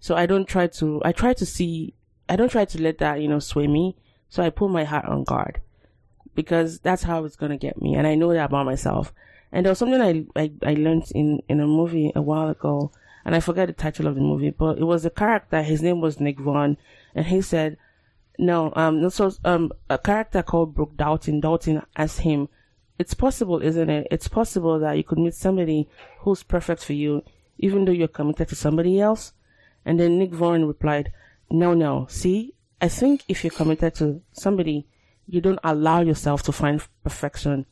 [0.03, 1.01] so I don't try to.
[1.05, 1.93] I try to see.
[2.27, 3.95] I don't try to let that you know sway me.
[4.27, 5.61] So I put my heart on guard
[6.35, 9.13] because that's how it's gonna get me, and I know that about myself.
[9.49, 12.91] And there was something I I, I learned in in a movie a while ago,
[13.23, 15.61] and I forget the title of the movie, but it was a character.
[15.61, 16.75] His name was Nick Vaughan,
[17.15, 17.77] and he said,
[18.37, 21.39] "No, um, was um a character called Brooke Dalton.
[21.39, 22.49] Dalton asked him,
[22.99, 24.07] "It's possible, isn't it?
[24.11, 25.87] It's possible that you could meet somebody
[26.19, 27.23] who's perfect for you,
[27.57, 29.31] even though you're committed to somebody else."
[29.85, 31.11] And then Nick Vaughan replied,
[31.49, 32.07] "No, no.
[32.09, 34.87] See, I think if you're committed to somebody,
[35.27, 37.65] you don't allow yourself to find perfection."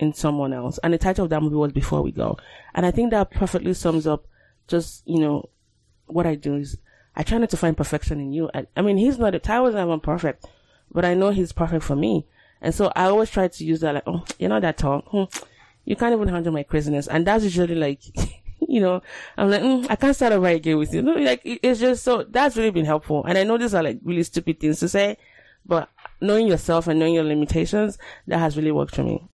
[0.00, 0.78] in someone else.
[0.82, 2.38] And the title of that movie was Before We Go.
[2.74, 4.26] And I think that perfectly sums up
[4.66, 5.48] just, you know,
[6.06, 6.78] what I do is
[7.14, 8.50] I try not to find perfection in you.
[8.54, 10.46] I, I mean, he's not, Ty was never perfect,
[10.90, 12.26] but I know he's perfect for me.
[12.62, 15.00] And so I always try to use that like, oh, you're not that tall.
[15.08, 15.24] Hmm.
[15.84, 17.06] You can't even handle my craziness.
[17.06, 18.00] And that's usually like,
[18.68, 19.02] you know,
[19.36, 21.02] I'm like, mm, I can't start over again with you.
[21.02, 23.24] No, like, it's just so, that's really been helpful.
[23.24, 25.16] And I know these are like really stupid things to say,
[25.66, 25.88] but
[26.20, 29.26] knowing yourself and knowing your limitations, that has really worked for me.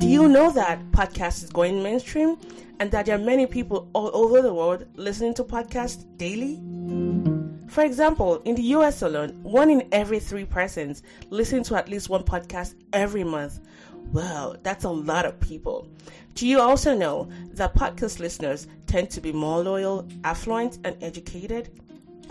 [0.00, 2.36] Do you know that podcast is going mainstream
[2.78, 6.60] and that there are many people all over the world listening to podcasts daily?
[7.70, 12.08] For example, in the US alone, one in every three persons listen to at least
[12.08, 13.60] one podcast every month.
[14.12, 15.86] Wow, that's a lot of people.
[16.34, 21.70] Do you also know that podcast listeners tend to be more loyal, affluent, and educated?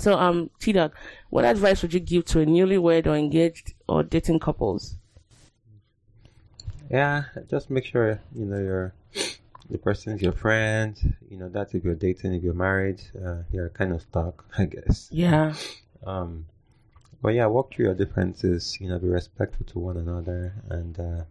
[0.00, 0.94] So, um, T Dog,
[1.30, 4.96] what advice would you give to a newlywed or engaged or dating couples?
[6.90, 8.94] yeah, just make sure you know your
[9.70, 11.16] the person's your friend.
[11.30, 14.66] You know that's if you're dating, if you're married, uh, you're kind of stuck, I
[14.66, 15.10] guess.
[15.10, 15.54] Yeah,
[16.06, 16.46] Um,
[17.22, 18.78] but yeah, walk through your differences.
[18.80, 21.24] You know, be respectful to one another, and uh,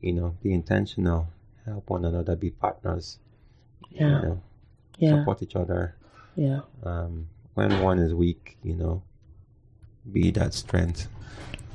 [0.00, 1.28] you know, be intentional.
[1.64, 2.36] Help one another.
[2.36, 3.18] Be partners.
[4.06, 4.42] You yeah, know,
[4.98, 5.96] yeah, support each other.
[6.36, 9.02] yeah, Um, when one is weak, you know,
[10.10, 11.08] be that strength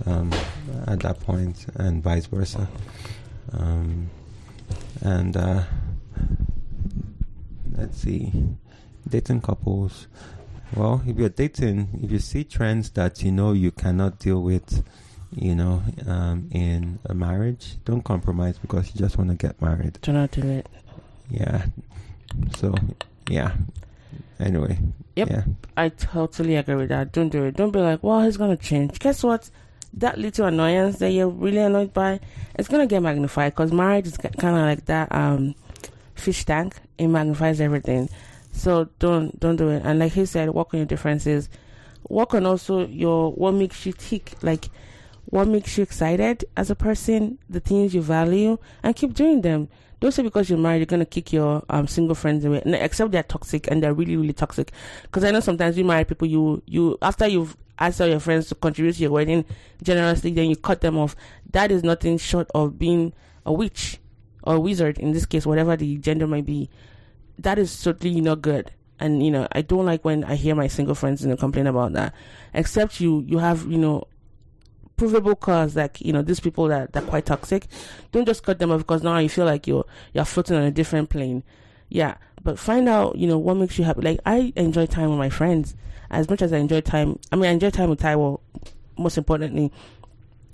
[0.05, 0.31] um,
[0.87, 2.67] at that point, and vice versa.
[3.51, 4.09] Um,
[5.01, 5.63] and uh,
[7.75, 8.31] let's see,
[9.07, 10.07] dating couples.
[10.75, 14.83] Well, if you're dating, if you see trends that you know you cannot deal with,
[15.33, 19.99] you know, um, in a marriage, don't compromise because you just want to get married.
[20.01, 20.67] do not do it.
[21.29, 21.67] Yeah.
[22.57, 22.75] So,
[23.29, 23.53] yeah.
[24.39, 24.77] Anyway.
[25.17, 25.29] Yep.
[25.31, 25.43] Yeah.
[25.75, 27.11] I totally agree with that.
[27.11, 27.55] Don't do it.
[27.55, 28.99] Don't be like, well, he's gonna change.
[28.99, 29.49] Guess what?
[29.95, 32.19] That little annoyance that you're really annoyed by,
[32.53, 35.55] it's gonna get magnified because marriage is kind of like that um
[36.13, 36.75] fish tank.
[36.99, 38.09] It magnifies everything.
[38.51, 39.81] So don't don't do it.
[39.83, 41.49] And like he said, work on your differences.
[42.09, 44.33] Work on also your what makes you tick.
[44.43, 44.69] Like
[45.29, 49.67] what makes you excited as a person, the things you value, and keep doing them.
[49.99, 52.61] Don't say because you're married, you're gonna kick your um, single friends away.
[52.65, 54.71] Except they're toxic and they're really, really toxic.
[55.01, 58.47] Because I know sometimes you married people, you you after you've asked all your friends
[58.49, 59.43] to contribute to your wedding
[59.83, 61.15] generously, then you cut them off.
[61.51, 63.13] That is nothing short of being
[63.45, 63.99] a witch
[64.43, 66.69] or a wizard in this case, whatever the gender might be.
[67.39, 68.71] That is certainly not good.
[68.99, 71.67] And you know, I don't like when I hear my single friends you know complain
[71.67, 72.13] about that.
[72.53, 74.05] Except you you have you know
[74.97, 77.67] provable cause like you know these people that that are quite toxic
[78.11, 80.71] don't just cut them off because now you feel like you're you're floating on a
[80.71, 81.43] different plane.
[81.89, 84.01] Yeah but find out you know what makes you happy.
[84.01, 85.75] Like i enjoy time with my friends.
[86.09, 88.39] As much as i enjoy time i mean i enjoy time with taiwo
[88.97, 89.71] most importantly.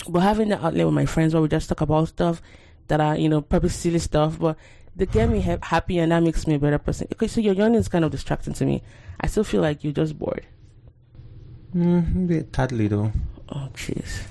[0.09, 2.41] But having that outlet with my friends where we just talk about stuff
[2.89, 4.57] that are you know probably silly stuff but
[4.95, 7.07] they get me ha- happy and that makes me a better person.
[7.13, 8.83] Okay so your yawning is kind of distracting to me.
[9.21, 10.45] I still feel like you're just bored.
[11.75, 13.11] Mm, a tad little.
[13.49, 14.27] Oh, jeez.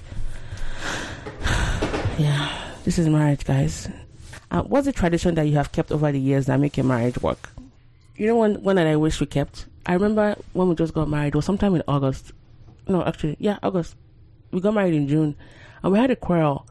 [2.18, 3.88] yeah, this is marriage, guys.
[4.51, 7.18] Uh, what's the tradition that you have kept over the years that make your marriage
[7.23, 7.51] work?
[8.16, 9.66] You know, one one that I wish we kept.
[9.87, 11.35] I remember when we just got married.
[11.35, 12.33] Was sometime in August.
[12.87, 13.97] No, actually, yeah, August.
[14.51, 15.35] We got married in June,
[15.83, 16.66] and we had a quarrel.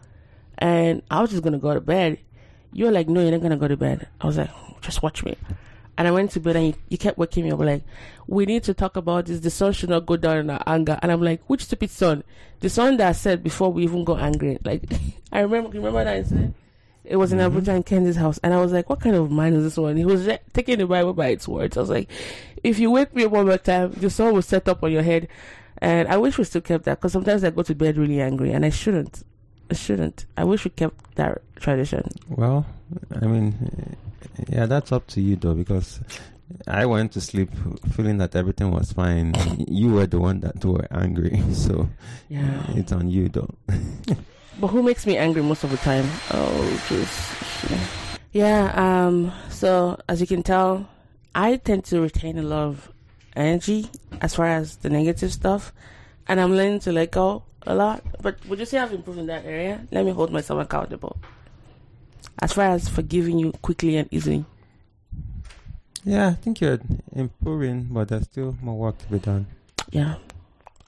[0.60, 2.20] And I was just gonna go to bed.
[2.72, 5.24] You were like, "No, you're not gonna go to bed." I was like, "Just watch
[5.26, 5.36] me."
[5.98, 7.84] And I went to bed and you, you kept waking me up like,
[8.28, 9.40] we need to talk about this.
[9.42, 10.98] The sun should not go down in our anger.
[11.02, 12.24] And I'm like, which stupid sun?
[12.62, 14.58] The sun that I said before we even got angry.
[14.64, 14.84] Like,
[15.32, 16.56] I remember, remember that incident?
[17.04, 17.52] It was in Mhm.
[17.62, 18.40] Abuja in Kenzi's house.
[18.44, 19.98] And I was like, what kind of man is this one?
[19.98, 21.76] He was taking the Bible by its words.
[21.76, 22.10] I was like,
[22.64, 25.02] if you wake me up one more time, the sun will set up on your
[25.04, 25.28] head.
[25.80, 28.52] And I wish we still kept that because sometimes I go to bed really angry
[28.54, 29.24] and I shouldn't.
[29.70, 30.26] I shouldn't.
[30.38, 32.08] I wish we kept that tradition.
[32.30, 32.66] Well,
[33.20, 33.56] I mean,
[34.50, 36.00] yeah, that's up to you though, because
[36.68, 37.50] I went to sleep
[37.96, 39.34] feeling that everything was fine.
[39.68, 41.90] you were the one that were angry, so
[42.30, 42.64] Yeah.
[42.76, 43.50] it's on you though.
[44.60, 46.06] But who makes me angry most of the time?
[46.30, 48.12] Oh, jeez.
[48.34, 48.72] Yeah.
[48.76, 49.32] Um.
[49.50, 50.88] So as you can tell,
[51.34, 52.92] I tend to retain a lot of
[53.36, 53.90] energy
[54.22, 55.72] as far as the negative stuff,
[56.28, 58.04] and I'm learning to let go a lot.
[58.22, 59.88] But would you say I've improved in that area?
[59.90, 61.18] Let me hold myself accountable.
[62.40, 64.46] As far as forgiving you quickly and easily.
[66.04, 66.80] Yeah, I think you're
[67.14, 69.46] improving, but there's still more work to be done.
[69.92, 70.16] Yeah,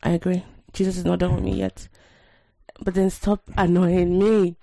[0.02, 0.44] I agree.
[0.74, 1.88] Jesus is not done with me yet.
[2.82, 4.56] But then stop annoying me.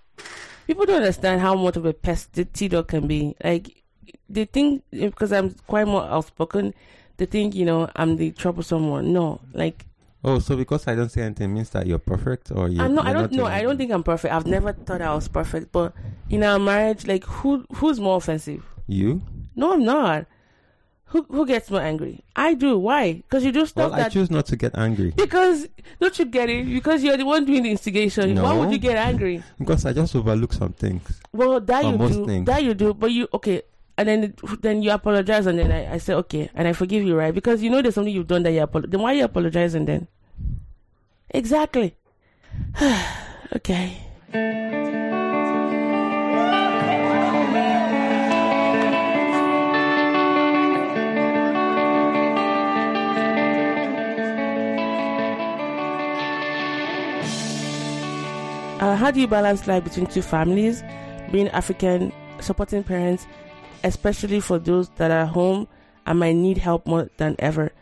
[0.67, 3.37] People don't understand how much of a pest the T dog can be.
[3.43, 3.83] Like,
[4.29, 6.75] they think because I'm quite more outspoken,
[7.17, 9.13] they think, you know, I'm the troublesome one.
[9.13, 9.87] No, like,
[10.23, 12.81] Oh, so because I don't say anything means that you're perfect, or you?
[12.83, 13.47] I'm not, I don't know.
[13.47, 14.35] I don't think I'm perfect.
[14.35, 15.73] I've never thought I was perfect.
[15.73, 15.95] But
[16.29, 18.63] in our marriage, like, who who's more offensive?
[18.87, 19.23] you.
[19.57, 20.27] No, I'm not.
[21.07, 22.23] Who who gets more angry?
[22.37, 22.79] I do.
[22.79, 23.15] Why?
[23.15, 25.67] Because you do stuff Well, I choose not to get angry Because
[26.01, 26.67] don't you get it?
[26.67, 28.35] Because you're the one doing the instigation.
[28.35, 28.45] No.
[28.45, 29.43] Why would you get angry?
[29.59, 31.21] because I just overlook some things.
[31.33, 32.27] Well, that you do.
[32.27, 32.47] things.
[32.47, 32.95] That you do.
[32.95, 33.63] But you okay?
[34.01, 37.15] And then then you apologize, and then I, I say okay, and I forgive you,
[37.15, 37.35] right?
[37.35, 38.91] Because you know there's something you've done that you apologize.
[38.93, 40.09] Then why are you apologizing then?
[41.29, 41.95] Exactly.
[43.57, 44.01] okay.
[58.81, 60.83] Uh, how do you balance life between two families,
[61.31, 63.27] being African, supporting parents,
[63.85, 65.69] especially for those that are home
[66.07, 67.73] and might need help more than ever?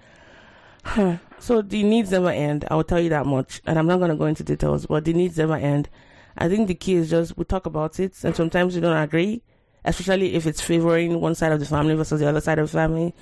[1.41, 2.65] So the needs never end.
[2.69, 5.05] I will tell you that much, and I'm not going to go into details, but
[5.05, 5.89] the needs never end.
[6.37, 9.43] I think the key is just we talk about it, and sometimes we don't agree,
[9.85, 12.77] especially if it's favoring one side of the family versus the other side of the
[12.77, 13.15] family.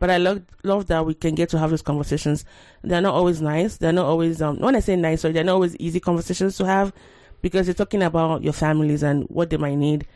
[0.00, 2.44] But I love love that we can get to have those conversations.
[2.82, 3.76] They're not always nice.
[3.76, 4.58] They're not always um.
[4.58, 6.92] When I say nice, sorry, they're not always easy conversations to have
[7.42, 10.06] because you're talking about your families and what they might need.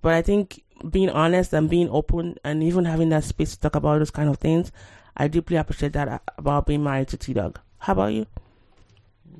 [0.00, 3.76] But I think being honest and being open and even having that space to talk
[3.76, 4.72] about those kind of things,
[5.16, 7.58] I deeply appreciate that uh, about being married to T Dog.
[7.78, 8.26] How about you?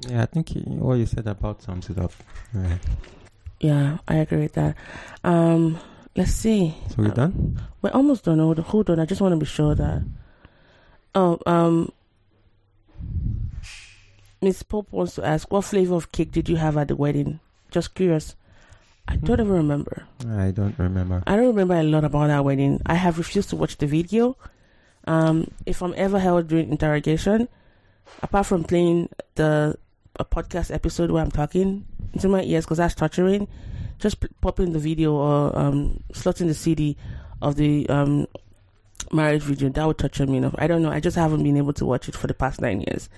[0.08, 2.12] Yeah, I think what you said about sums it up.
[3.60, 4.76] Yeah, I agree with that.
[5.22, 5.78] Um,
[6.16, 6.74] let's see.
[6.88, 7.60] So we're done.
[7.82, 8.38] We're almost done.
[8.38, 8.98] Hold, hold on.
[8.98, 10.02] I just want to be sure that.
[11.14, 11.92] Oh, um,
[14.40, 17.40] Miss Pope wants to ask, what flavor of cake did you have at the wedding?
[17.70, 18.36] Just curious.
[19.10, 20.06] I don't even remember.
[20.28, 21.22] I don't remember.
[21.26, 22.80] I don't remember a lot about that wedding.
[22.86, 24.36] I have refused to watch the video.
[25.06, 27.48] Um, if I'm ever held during interrogation,
[28.22, 29.76] apart from playing the
[30.16, 33.48] a podcast episode where I'm talking into my ears because that's torturing,
[33.98, 36.96] just p- popping the video or um, slotting the CD
[37.40, 38.26] of the um,
[39.12, 40.54] marriage video that would torture me enough.
[40.58, 40.90] I don't know.
[40.90, 43.08] I just haven't been able to watch it for the past nine years.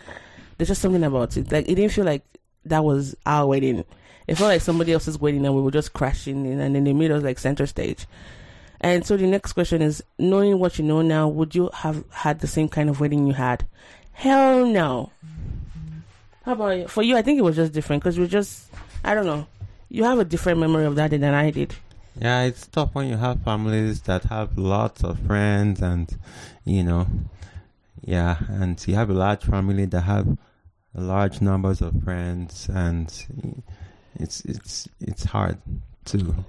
[0.56, 1.50] There's just something about it.
[1.50, 2.24] Like it didn't feel like
[2.66, 3.84] that was our wedding.
[4.26, 6.84] It felt like somebody else is waiting and we were just crashing in and then
[6.84, 8.06] they made us like center stage.
[8.80, 12.40] And so the next question is knowing what you know now, would you have had
[12.40, 13.64] the same kind of wedding you had?
[14.12, 15.10] Hell no.
[16.44, 16.88] How about you?
[16.88, 18.68] For you, I think it was just different because we just,
[19.04, 19.46] I don't know.
[19.88, 21.74] You have a different memory of that than I did.
[22.20, 26.10] Yeah, it's tough when you have families that have lots of friends and,
[26.64, 27.06] you know,
[28.02, 30.36] yeah, and you have a large family that have
[30.94, 33.62] large numbers of friends and
[34.16, 35.58] it's it's it's hard
[36.04, 36.44] to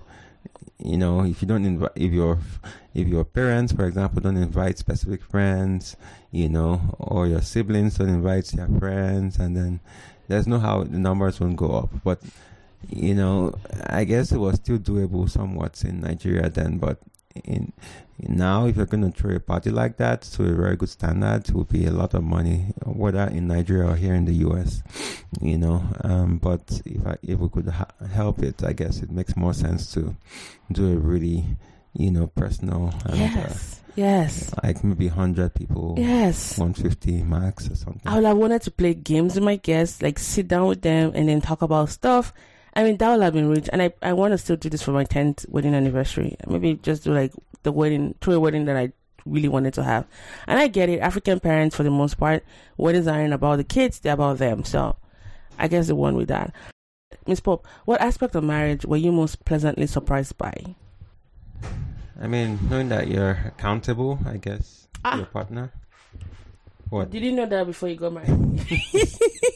[0.80, 2.39] you know if you don't invite if your
[2.93, 5.95] if your parents for example don't invite specific friends
[6.32, 9.80] you know or your siblings don't invite their friends and then
[10.28, 11.89] there's no how the numbers won't go up.
[12.04, 12.21] But
[12.89, 13.54] you know
[13.88, 16.99] i guess it was still doable somewhat in nigeria then but
[17.43, 17.74] in
[18.19, 21.50] now if you're going to throw a party like that to a very good standard
[21.50, 24.84] it will be a lot of money whether in nigeria or here in the us
[25.41, 29.10] you know um, but if I, if we could ha- help it i guess it
[29.12, 30.15] makes more sense to
[30.72, 31.43] do a really
[31.93, 33.80] you know personal and, Yes.
[33.96, 34.54] Yes.
[34.54, 36.58] uh, like maybe 100 people Yes.
[36.58, 40.17] 150 max or something I would have wanted to play games with my guests, like
[40.17, 42.34] sit down with them and then talk about stuff.
[42.76, 43.70] I mean, that would have been rich.
[43.72, 46.36] And I, I want to still do this for my 10th wedding anniversary.
[46.48, 47.32] Maybe just do like
[47.64, 48.92] the wedding, through a wedding that I
[49.26, 50.06] really wanted to have.
[50.48, 51.00] And I get it.
[51.00, 52.44] African parents, for the most part,
[52.78, 54.64] weddings aren't about the kids, they're about them.
[54.64, 54.96] So
[55.60, 56.54] I guess the one with that.
[57.28, 60.76] Miss Pope, what aspect of marriage were you most pleasantly surprised by?
[62.22, 65.12] i mean knowing that you're accountable i guess Ah.
[65.12, 65.74] to your partner
[66.90, 68.30] what Did you know that before you got married?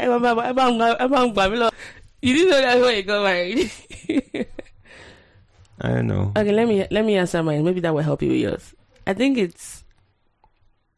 [0.00, 1.70] Ẹ máa bá- ẹ bá ń gbà- ẹ bá ń gbà mí lọ.
[2.22, 3.70] You didn't know that before you got married.
[5.80, 7.64] i don't know okay, let me let me answer mine.
[7.64, 8.74] Maybe that will help you with yours.
[9.06, 9.84] I think it's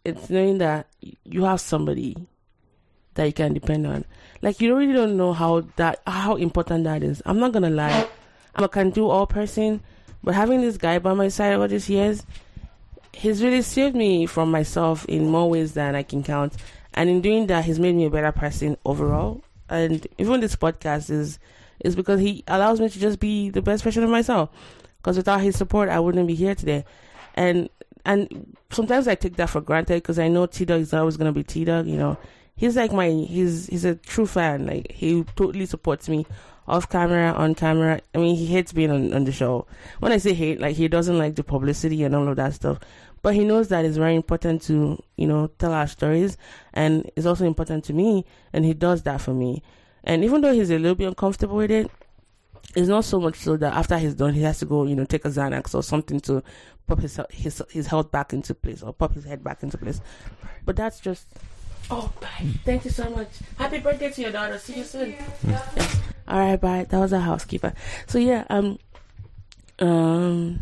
[0.04, 0.87] it's knowing that
[1.24, 2.16] you have somebody
[3.14, 4.04] that you can depend on.
[4.42, 7.22] Like you really don't know how that how important that is.
[7.24, 8.07] I'm not gonna lie.
[8.54, 9.80] I'm a can do all person,
[10.22, 12.22] but having this guy by my side all these years,
[13.12, 16.52] he's really saved me from myself in more ways than I can count.
[16.94, 19.42] And in doing that, he's made me a better person overall.
[19.68, 21.38] And even this podcast is
[21.80, 24.48] is because he allows me to just be the best version of myself.
[24.98, 26.85] Because without his support, I wouldn't be here today.
[27.35, 27.68] And
[28.04, 31.33] and sometimes I take that for granted because I know T Dog is always gonna
[31.33, 31.87] be T Dog.
[31.87, 32.18] You know,
[32.57, 34.66] he's like my he's he's a true fan.
[34.66, 36.26] Like he totally supports me
[36.66, 38.00] off camera, on camera.
[38.14, 39.66] I mean, he hates being on, on the show.
[40.00, 42.78] When I say hate, like he doesn't like the publicity and all of that stuff.
[43.24, 46.37] But he knows that it's very important to, you know, tell our stories
[46.74, 49.62] and it's also important to me and he does that for me.
[50.04, 51.90] And even though he's a little bit uncomfortable with it,
[52.76, 55.06] it's not so much so that after he's done he has to go, you know,
[55.06, 56.42] take a Xanax or something to
[56.87, 60.02] pop his his his health back into place or pop his head back into place.
[60.66, 61.26] But that's just
[61.90, 62.28] Oh, bye.
[62.66, 63.28] Thank you so much.
[63.56, 64.58] Happy birthday to your daughter.
[64.58, 65.14] See you soon.
[65.46, 66.00] Yes.
[66.28, 66.87] All right, bye.
[66.90, 67.72] That was our housekeeper.
[68.06, 68.78] So yeah, um,
[69.78, 70.60] um,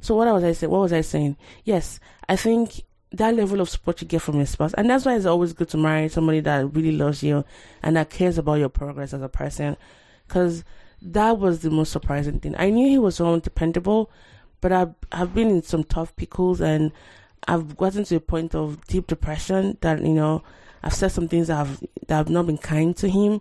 [0.00, 0.70] so what was I saying?
[0.70, 1.36] What was I saying?
[1.64, 2.82] Yes, I think
[3.12, 5.68] that level of support you get from your spouse, and that's why it's always good
[5.70, 7.44] to marry somebody that really loves you
[7.82, 9.76] and that cares about your progress as a person,
[10.26, 10.64] because
[11.02, 12.54] that was the most surprising thing.
[12.58, 14.10] I knew he was so dependable,
[14.60, 16.92] but I've I've been in some tough pickles and
[17.48, 20.42] I've gotten to a point of deep depression that you know
[20.82, 23.40] I've said some things that have that have not been kind to him,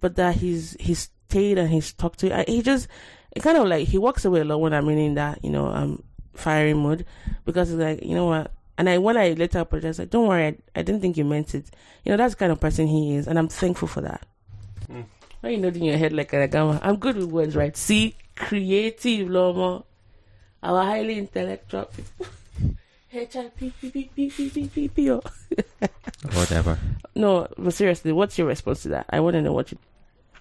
[0.00, 2.36] but that he's he's stayed and he's talked to.
[2.36, 2.88] I, he just
[3.34, 5.66] it kind of like he walks away a lot when I'm in that, you know,
[5.66, 6.02] um,
[6.34, 7.04] fiery mood
[7.44, 8.52] because it's like, you know what?
[8.76, 11.54] And I, when I later apologize, like, don't worry, I, I, didn't think you meant
[11.54, 11.70] it.
[12.04, 14.26] You know, that's the kind of person he is, and I'm thankful for that.
[14.90, 15.04] Mm.
[15.40, 16.80] Why are you nodding your head like a gamma?
[16.82, 17.76] I'm good with words, right?
[17.76, 19.84] See, creative, Lomo.
[20.62, 21.84] Our highly intellectual
[24.84, 25.24] people.
[26.32, 26.78] Whatever.
[27.14, 29.06] No, but seriously, what's your response to that?
[29.10, 29.78] I want to know what you.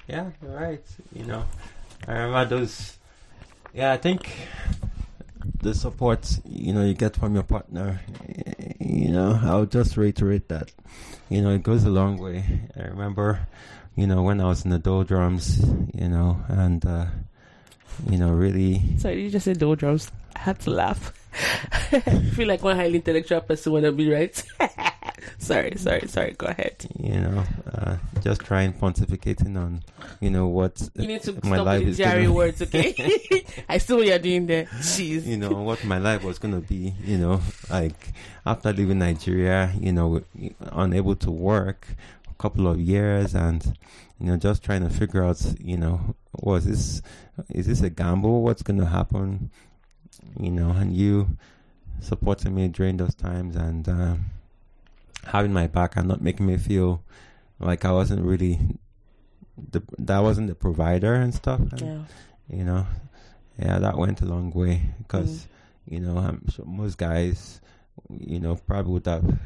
[0.07, 0.83] Yeah, right.
[1.13, 1.45] You know,
[2.07, 2.97] I remember those.
[3.73, 4.29] Yeah, I think
[5.61, 8.01] the support you know you get from your partner.
[8.79, 10.71] You know, I'll just reiterate that.
[11.29, 12.43] You know, it goes a long way.
[12.77, 13.47] I remember,
[13.95, 15.59] you know, when I was in the doldrums,
[15.93, 17.05] you know, and uh,
[18.09, 20.11] you know, really Sorry, you just said doldrums.
[20.35, 21.13] I had to laugh.
[21.91, 21.99] I
[22.35, 24.43] feel like one highly intellectual person want to be right.
[25.37, 26.31] sorry, sorry, sorry.
[26.37, 26.85] Go ahead.
[26.99, 27.43] you know,
[27.73, 29.81] uh, just trying pontificating on,
[30.19, 32.93] you know, what You need to my stop life is Jerry gonna- words, okay?
[33.69, 34.65] I see what you're doing there.
[34.65, 35.25] Jeez.
[35.25, 36.93] you know what my life was gonna be.
[37.03, 38.13] You know, like
[38.45, 40.21] after leaving Nigeria, you know,
[40.71, 41.87] unable to work
[42.29, 43.77] a couple of years, and
[44.19, 47.01] you know, just trying to figure out, you know, was this
[47.49, 48.43] is this a gamble?
[48.43, 49.49] What's gonna happen?
[50.39, 51.37] You know, and you
[51.99, 54.25] supporting me during those times and um,
[55.25, 57.03] having my back and not making me feel,
[57.59, 58.59] like I wasn't really
[59.71, 61.59] the that wasn't the provider and stuff.
[61.59, 62.03] And, Yeah.
[62.49, 62.85] You know,
[63.57, 65.47] yeah, that went a long way because
[65.87, 65.93] Mm.
[65.93, 67.61] you know most guys,
[68.09, 69.37] you know, probably would have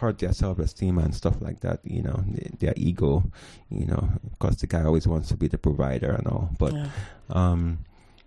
[0.00, 1.80] hurt their self esteem and stuff like that.
[1.84, 3.22] You know, their, their ego.
[3.70, 6.50] You know, because the guy always wants to be the provider and all.
[6.58, 6.88] But yeah.
[7.30, 7.78] um,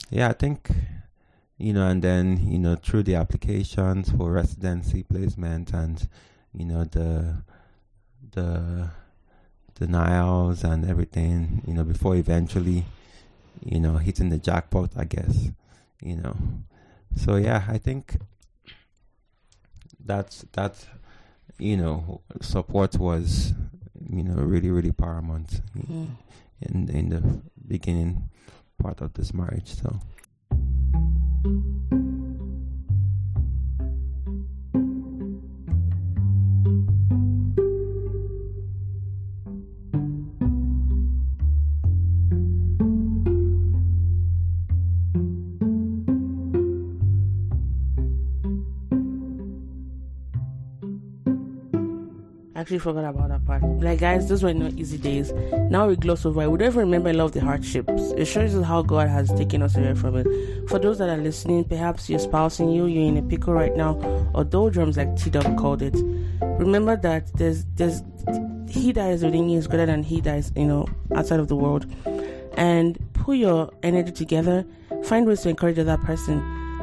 [0.09, 0.69] yeah, I think
[1.57, 6.07] you know, and then you know through the applications for residency placement and
[6.53, 7.43] you know the
[8.31, 8.89] the
[9.75, 12.85] denials and everything, you know, before eventually,
[13.63, 15.49] you know, hitting the jackpot, I guess,
[16.01, 16.35] you know.
[17.15, 18.17] So yeah, I think
[20.05, 20.85] that's that's
[21.57, 23.53] you know, support was,
[24.09, 26.07] you know, really really paramount Mm.
[26.61, 28.29] in in the beginning
[28.81, 29.75] part of this marriage.
[29.75, 29.99] So.
[52.69, 53.63] Actually forgot about that part.
[53.81, 55.31] Like, guys, those were not easy days.
[55.71, 56.51] Now we gloss over it.
[56.51, 58.11] We don't even remember a lot of the hardships.
[58.11, 60.69] It shows us how God has taken us away from it.
[60.69, 63.75] For those that are listening, perhaps your spouse and you, you're in a pickle right
[63.75, 63.97] now,
[64.35, 65.95] or doldrums, like T Dub called it.
[66.59, 68.03] Remember that there's there's
[68.69, 71.47] he that is within you is greater than he that is, you know, outside of
[71.47, 71.87] the world.
[72.53, 74.63] And put your energy together.
[75.05, 76.39] Find ways to encourage that person.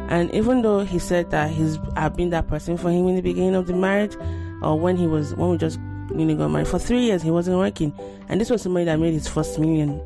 [0.08, 3.22] And even though he said that he's I've been that person for him in the
[3.22, 4.16] beginning of the marriage,
[4.62, 5.78] or when he was when we just
[6.14, 6.68] you know got married.
[6.68, 7.92] For three years he wasn't working.
[8.28, 10.00] And this was somebody that made his first million.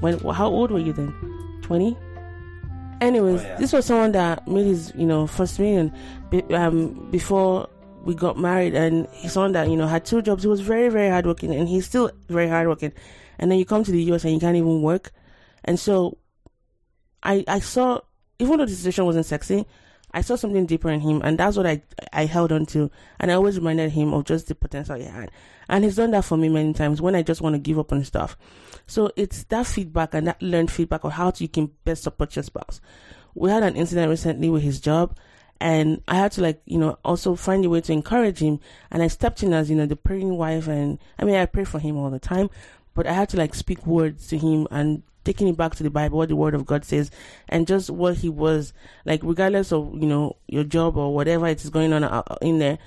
[0.00, 1.12] When how old were you then?
[1.62, 1.96] 20
[3.00, 3.56] anyways Oh, yeah.
[3.56, 5.92] this was someone that made his you know first million
[6.50, 7.68] um, before
[8.04, 8.74] we got married.
[8.74, 10.42] And he's someone that you know had two jobs.
[10.42, 12.92] He was very very hardworking and he's still very hardworking.
[13.38, 15.12] And then you come to the us and you can't even work.
[15.64, 16.16] And so
[17.22, 18.00] i i saw
[18.38, 19.66] even though the situation wasn't sexy
[20.12, 21.82] I saw something deeper in him, and that's what I
[22.12, 22.90] I held on to.
[23.18, 25.30] And I always reminded him of just the potential he had.
[25.68, 27.92] And he's done that for me many times when I just want to give up
[27.92, 28.36] on stuff.
[28.86, 32.34] So it's that feedback and that learned feedback of how to, you can best support
[32.34, 32.80] your spouse.
[33.34, 35.16] We had an incident recently with his job,
[35.60, 38.60] and I had to like you know also find a way to encourage him.
[38.90, 41.64] And I stepped in as you know the praying wife, and I mean I pray
[41.64, 42.50] for him all the time,
[42.94, 45.90] but I had to like speak words to him and taking it back to the
[45.90, 47.10] Bible, what the Word of God says,
[47.48, 48.72] and just what he was
[49.04, 52.58] like, regardless of you know your job or whatever it is going on uh, in
[52.58, 52.78] there.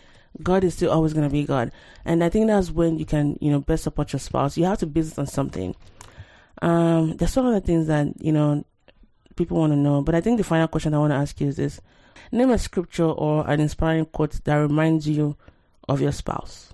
[0.42, 1.72] God is still always going to be God,
[2.06, 4.58] and I think that's when you can you know best support your spouse.
[4.58, 5.76] You have to it on something.
[6.62, 8.64] Um, there's some other things that you know
[9.36, 11.50] people want to know, but I think the final question I want to ask you
[11.50, 11.80] is this:
[12.32, 15.38] Name a scripture or an inspiring quote that reminds you
[15.88, 16.74] of your spouse.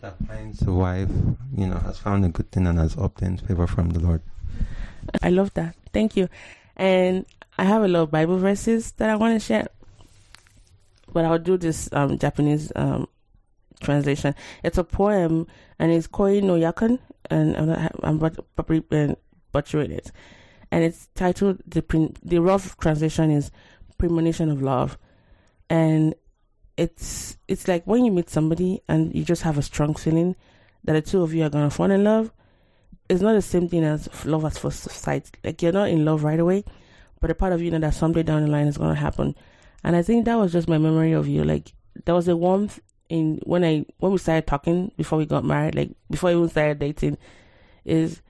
[0.00, 1.08] That finds a wife,
[1.56, 4.22] you know, has found a good thing and has obtained favor from the Lord.
[5.22, 5.74] I love that.
[5.92, 6.28] Thank you.
[6.76, 7.26] And
[7.58, 9.68] I have a lot of Bible verses that I want to share,
[11.12, 13.06] but I'll do this um, Japanese um,
[13.80, 14.34] translation.
[14.62, 15.46] It's a poem,
[15.78, 16.98] and it's Koi no Yakan,
[17.30, 19.16] and I'm, not, I'm but- probably
[19.52, 20.10] butchering it.
[20.70, 21.84] And it's titled the
[22.22, 23.50] the rough translation is
[23.98, 24.96] premonition of love,
[25.68, 26.14] and
[26.76, 30.34] it's it's like when you meet somebody and you just have a strong feeling
[30.84, 32.32] that the two of you are gonna fall in love
[33.12, 35.30] it's not the same thing as love at first sight.
[35.44, 36.64] Like you're not in love right away,
[37.20, 39.34] but a part of you know that someday down the line is gonna happen.
[39.84, 41.44] And I think that was just my memory of you.
[41.44, 41.72] Like
[42.04, 45.74] there was a warmth in when I when we started talking before we got married,
[45.74, 47.18] like before we even started dating,
[47.84, 48.22] is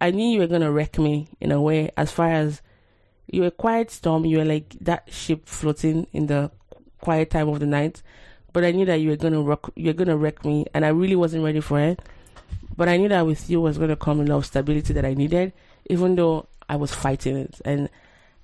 [0.00, 2.62] I knew you were gonna wreck me in a way as far as
[3.26, 6.50] you were quiet storm, you were like that ship floating in the
[7.00, 8.02] quiet time of the night.
[8.52, 10.88] But I knew that you were gonna rock you were gonna wreck me and I
[10.88, 12.00] really wasn't ready for it.
[12.76, 15.14] But I knew that with you was to come a lot of stability that I
[15.14, 15.52] needed,
[15.86, 17.60] even though I was fighting it.
[17.64, 17.88] And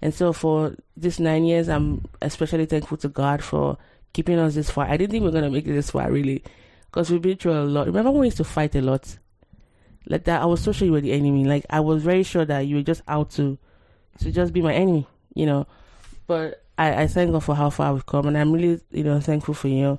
[0.05, 3.79] and so for these nine years, I'm especially thankful to God for
[4.13, 4.87] keeping us this far.
[4.87, 6.43] I didn't think we were going to make it this far, really,
[6.91, 7.87] because we've been through a lot.
[7.87, 9.19] Remember when we used to fight a lot?
[10.07, 11.45] Like that, I was so sure you were the enemy.
[11.45, 13.57] Like I was very sure that you were just out to,
[14.21, 15.67] to just be my enemy, you know.
[16.27, 19.21] But I, I thank God for how far we've come, and I'm really, you know,
[19.21, 19.99] thankful for you.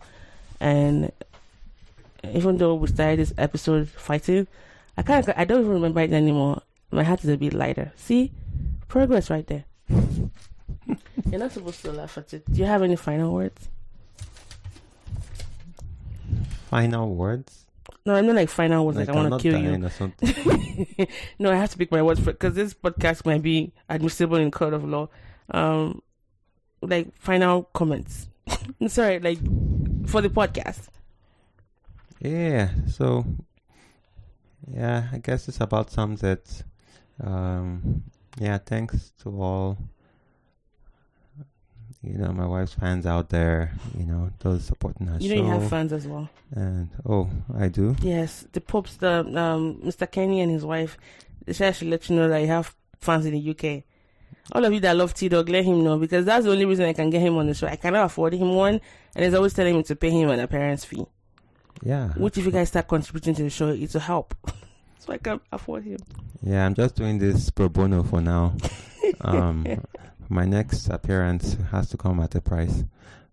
[0.59, 1.11] And
[2.33, 4.47] even though we started this episode fighting,
[4.97, 6.61] I kind of I don't even remember it anymore.
[6.91, 7.91] My heart is a bit lighter.
[7.95, 8.31] See,
[8.87, 9.65] progress right there.
[9.89, 12.45] You're not supposed to laugh at it.
[12.51, 13.69] Do you have any final words?
[16.69, 17.65] Final words?
[18.05, 18.97] No, I'm not like final words.
[18.97, 19.83] Like, I I'm want to kill you.
[19.83, 21.07] or something.
[21.39, 24.73] no, I have to pick my words because this podcast might be admissible in court
[24.73, 25.09] of law.
[25.49, 26.01] Um,
[26.87, 28.27] like final comments.
[28.87, 29.39] Sorry, like
[30.07, 30.87] for the podcast.
[32.19, 32.69] Yeah.
[32.87, 33.25] So,
[34.71, 36.63] yeah, I guess it's about some that.
[37.23, 38.03] Um,
[38.39, 39.77] yeah, thanks to all.
[42.03, 43.73] You know, my wife's fans out there.
[43.97, 45.21] You know, those supporting us.
[45.21, 45.35] You show.
[45.35, 46.29] know you have fans as well.
[46.51, 47.95] and oh, I do.
[48.01, 50.09] Yes, the Pope's the um, Mr.
[50.09, 50.97] Kenny and his wife.
[51.45, 53.83] They should actually let you know that you have fans in the UK.
[54.51, 56.85] All of you that love T Dog, let him know because that's the only reason
[56.85, 57.67] I can get him on the show.
[57.67, 58.79] I cannot afford him one,
[59.15, 61.05] and he's always telling me to pay him an appearance fee.
[61.83, 62.09] Yeah.
[62.09, 64.35] Which, if you guys start contributing to the show, it will help.
[64.99, 65.97] so I can afford him.
[66.41, 68.55] Yeah, I'm just doing this pro bono for now.
[69.21, 69.67] Um,
[70.29, 72.83] my next appearance has to come at a price.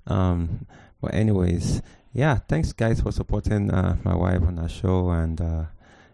[0.07, 0.67] Um,
[1.01, 1.81] but anyways,
[2.13, 5.65] yeah, thanks guys for supporting uh, my wife on our show and uh,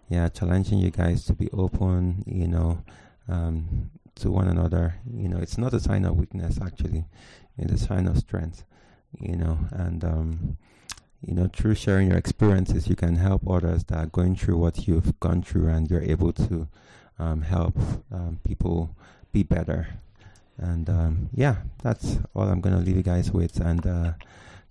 [0.08, 2.82] yeah, challenging you guys to be open, you know,
[3.28, 4.96] um, to one another.
[5.12, 7.04] You know, it's not a sign of weakness actually;
[7.56, 8.64] it's a sign of strength.
[9.18, 10.56] You know, and um,
[11.26, 14.86] you know, through sharing your experiences, you can help others that are going through what
[14.86, 16.68] you've gone through, and you're able to
[17.18, 17.76] um, help
[18.12, 18.94] um, people
[19.32, 19.88] be better.
[20.56, 23.60] And um, yeah, that's all I'm going to leave you guys with.
[23.60, 24.12] And uh,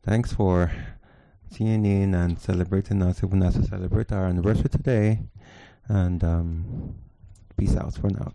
[0.03, 0.71] thanks for
[1.53, 5.19] tuning in and celebrating us, even as we celebrate our anniversary today.
[5.87, 6.95] And um,
[7.57, 8.33] peace out for now.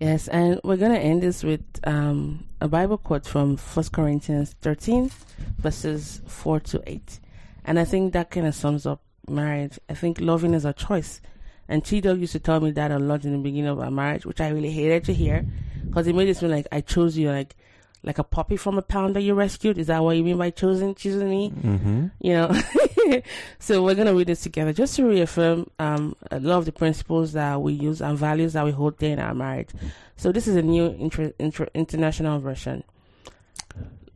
[0.00, 4.56] Yes, and we're going to end this with um, a Bible quote from 1 Corinthians
[4.62, 5.10] 13,
[5.58, 7.20] verses 4 to 8.
[7.66, 9.78] And I think that kind of sums up marriage.
[9.90, 11.20] I think loving is a choice.
[11.68, 14.24] And Dog used to tell me that a lot in the beginning of our marriage,
[14.24, 15.44] which I really hated to hear
[15.86, 17.54] because it made it seem like I chose you like
[18.02, 19.78] like a puppy from a pound that you rescued.
[19.78, 21.50] Is that what you mean by choosing choosing me?
[21.50, 22.06] Mm-hmm.
[22.20, 23.20] You know.
[23.58, 27.32] so we're gonna read this together just to reaffirm um, a lot of the principles
[27.32, 29.70] that we use and values that we hold dear in our marriage.
[30.16, 32.84] So this is a new inter- inter- international version.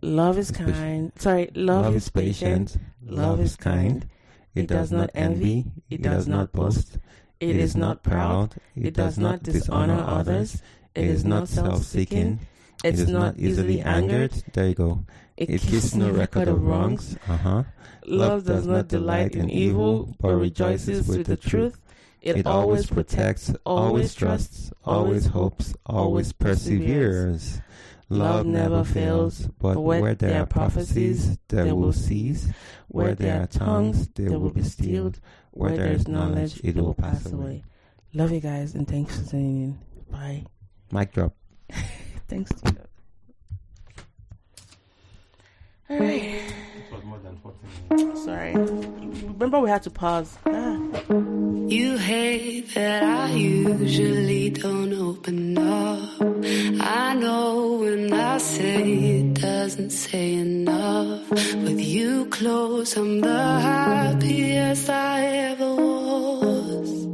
[0.03, 1.13] Love is kind.
[1.17, 2.77] Sorry, love, is patient.
[3.03, 4.07] Love is kind.
[4.55, 5.65] It does not envy.
[5.91, 6.99] It does not boast.
[7.41, 8.55] It is not proud.
[8.77, 10.63] It does not dishonor others.
[10.95, 11.49] It is not
[12.85, 13.01] self-seeking.
[13.01, 14.33] It is not easily angered.
[14.53, 15.05] There you go.
[15.37, 17.17] It keeps no record of wrongs.
[17.29, 17.63] Uh huh.
[18.07, 21.81] Love does not delight in evil, but rejoices with the truth.
[22.21, 27.61] It always protects, always trusts, always hopes, always perseveres.
[28.11, 32.49] Love never fails, but where there are prophecies, there will cease.
[32.89, 35.21] Where there are tongues, there will be stilled.
[35.51, 37.65] Where there is knowledge, it will pass away.
[38.13, 39.79] Love you guys, and thanks for tuning in.
[40.11, 40.45] Bye.
[40.93, 41.35] Mic drop.
[42.29, 42.51] Thanks.
[42.53, 42.77] To
[45.91, 46.23] All right.
[46.23, 47.37] It was more than
[47.91, 48.55] 14 Sorry.
[48.55, 50.37] Remember, we had to pause.
[50.47, 50.79] Ah.
[51.69, 56.11] You hate that I usually don't open up.
[56.81, 58.83] I know when I say
[59.21, 61.31] it doesn't say enough.
[61.31, 67.07] With you close, I'm the happiest I ever was.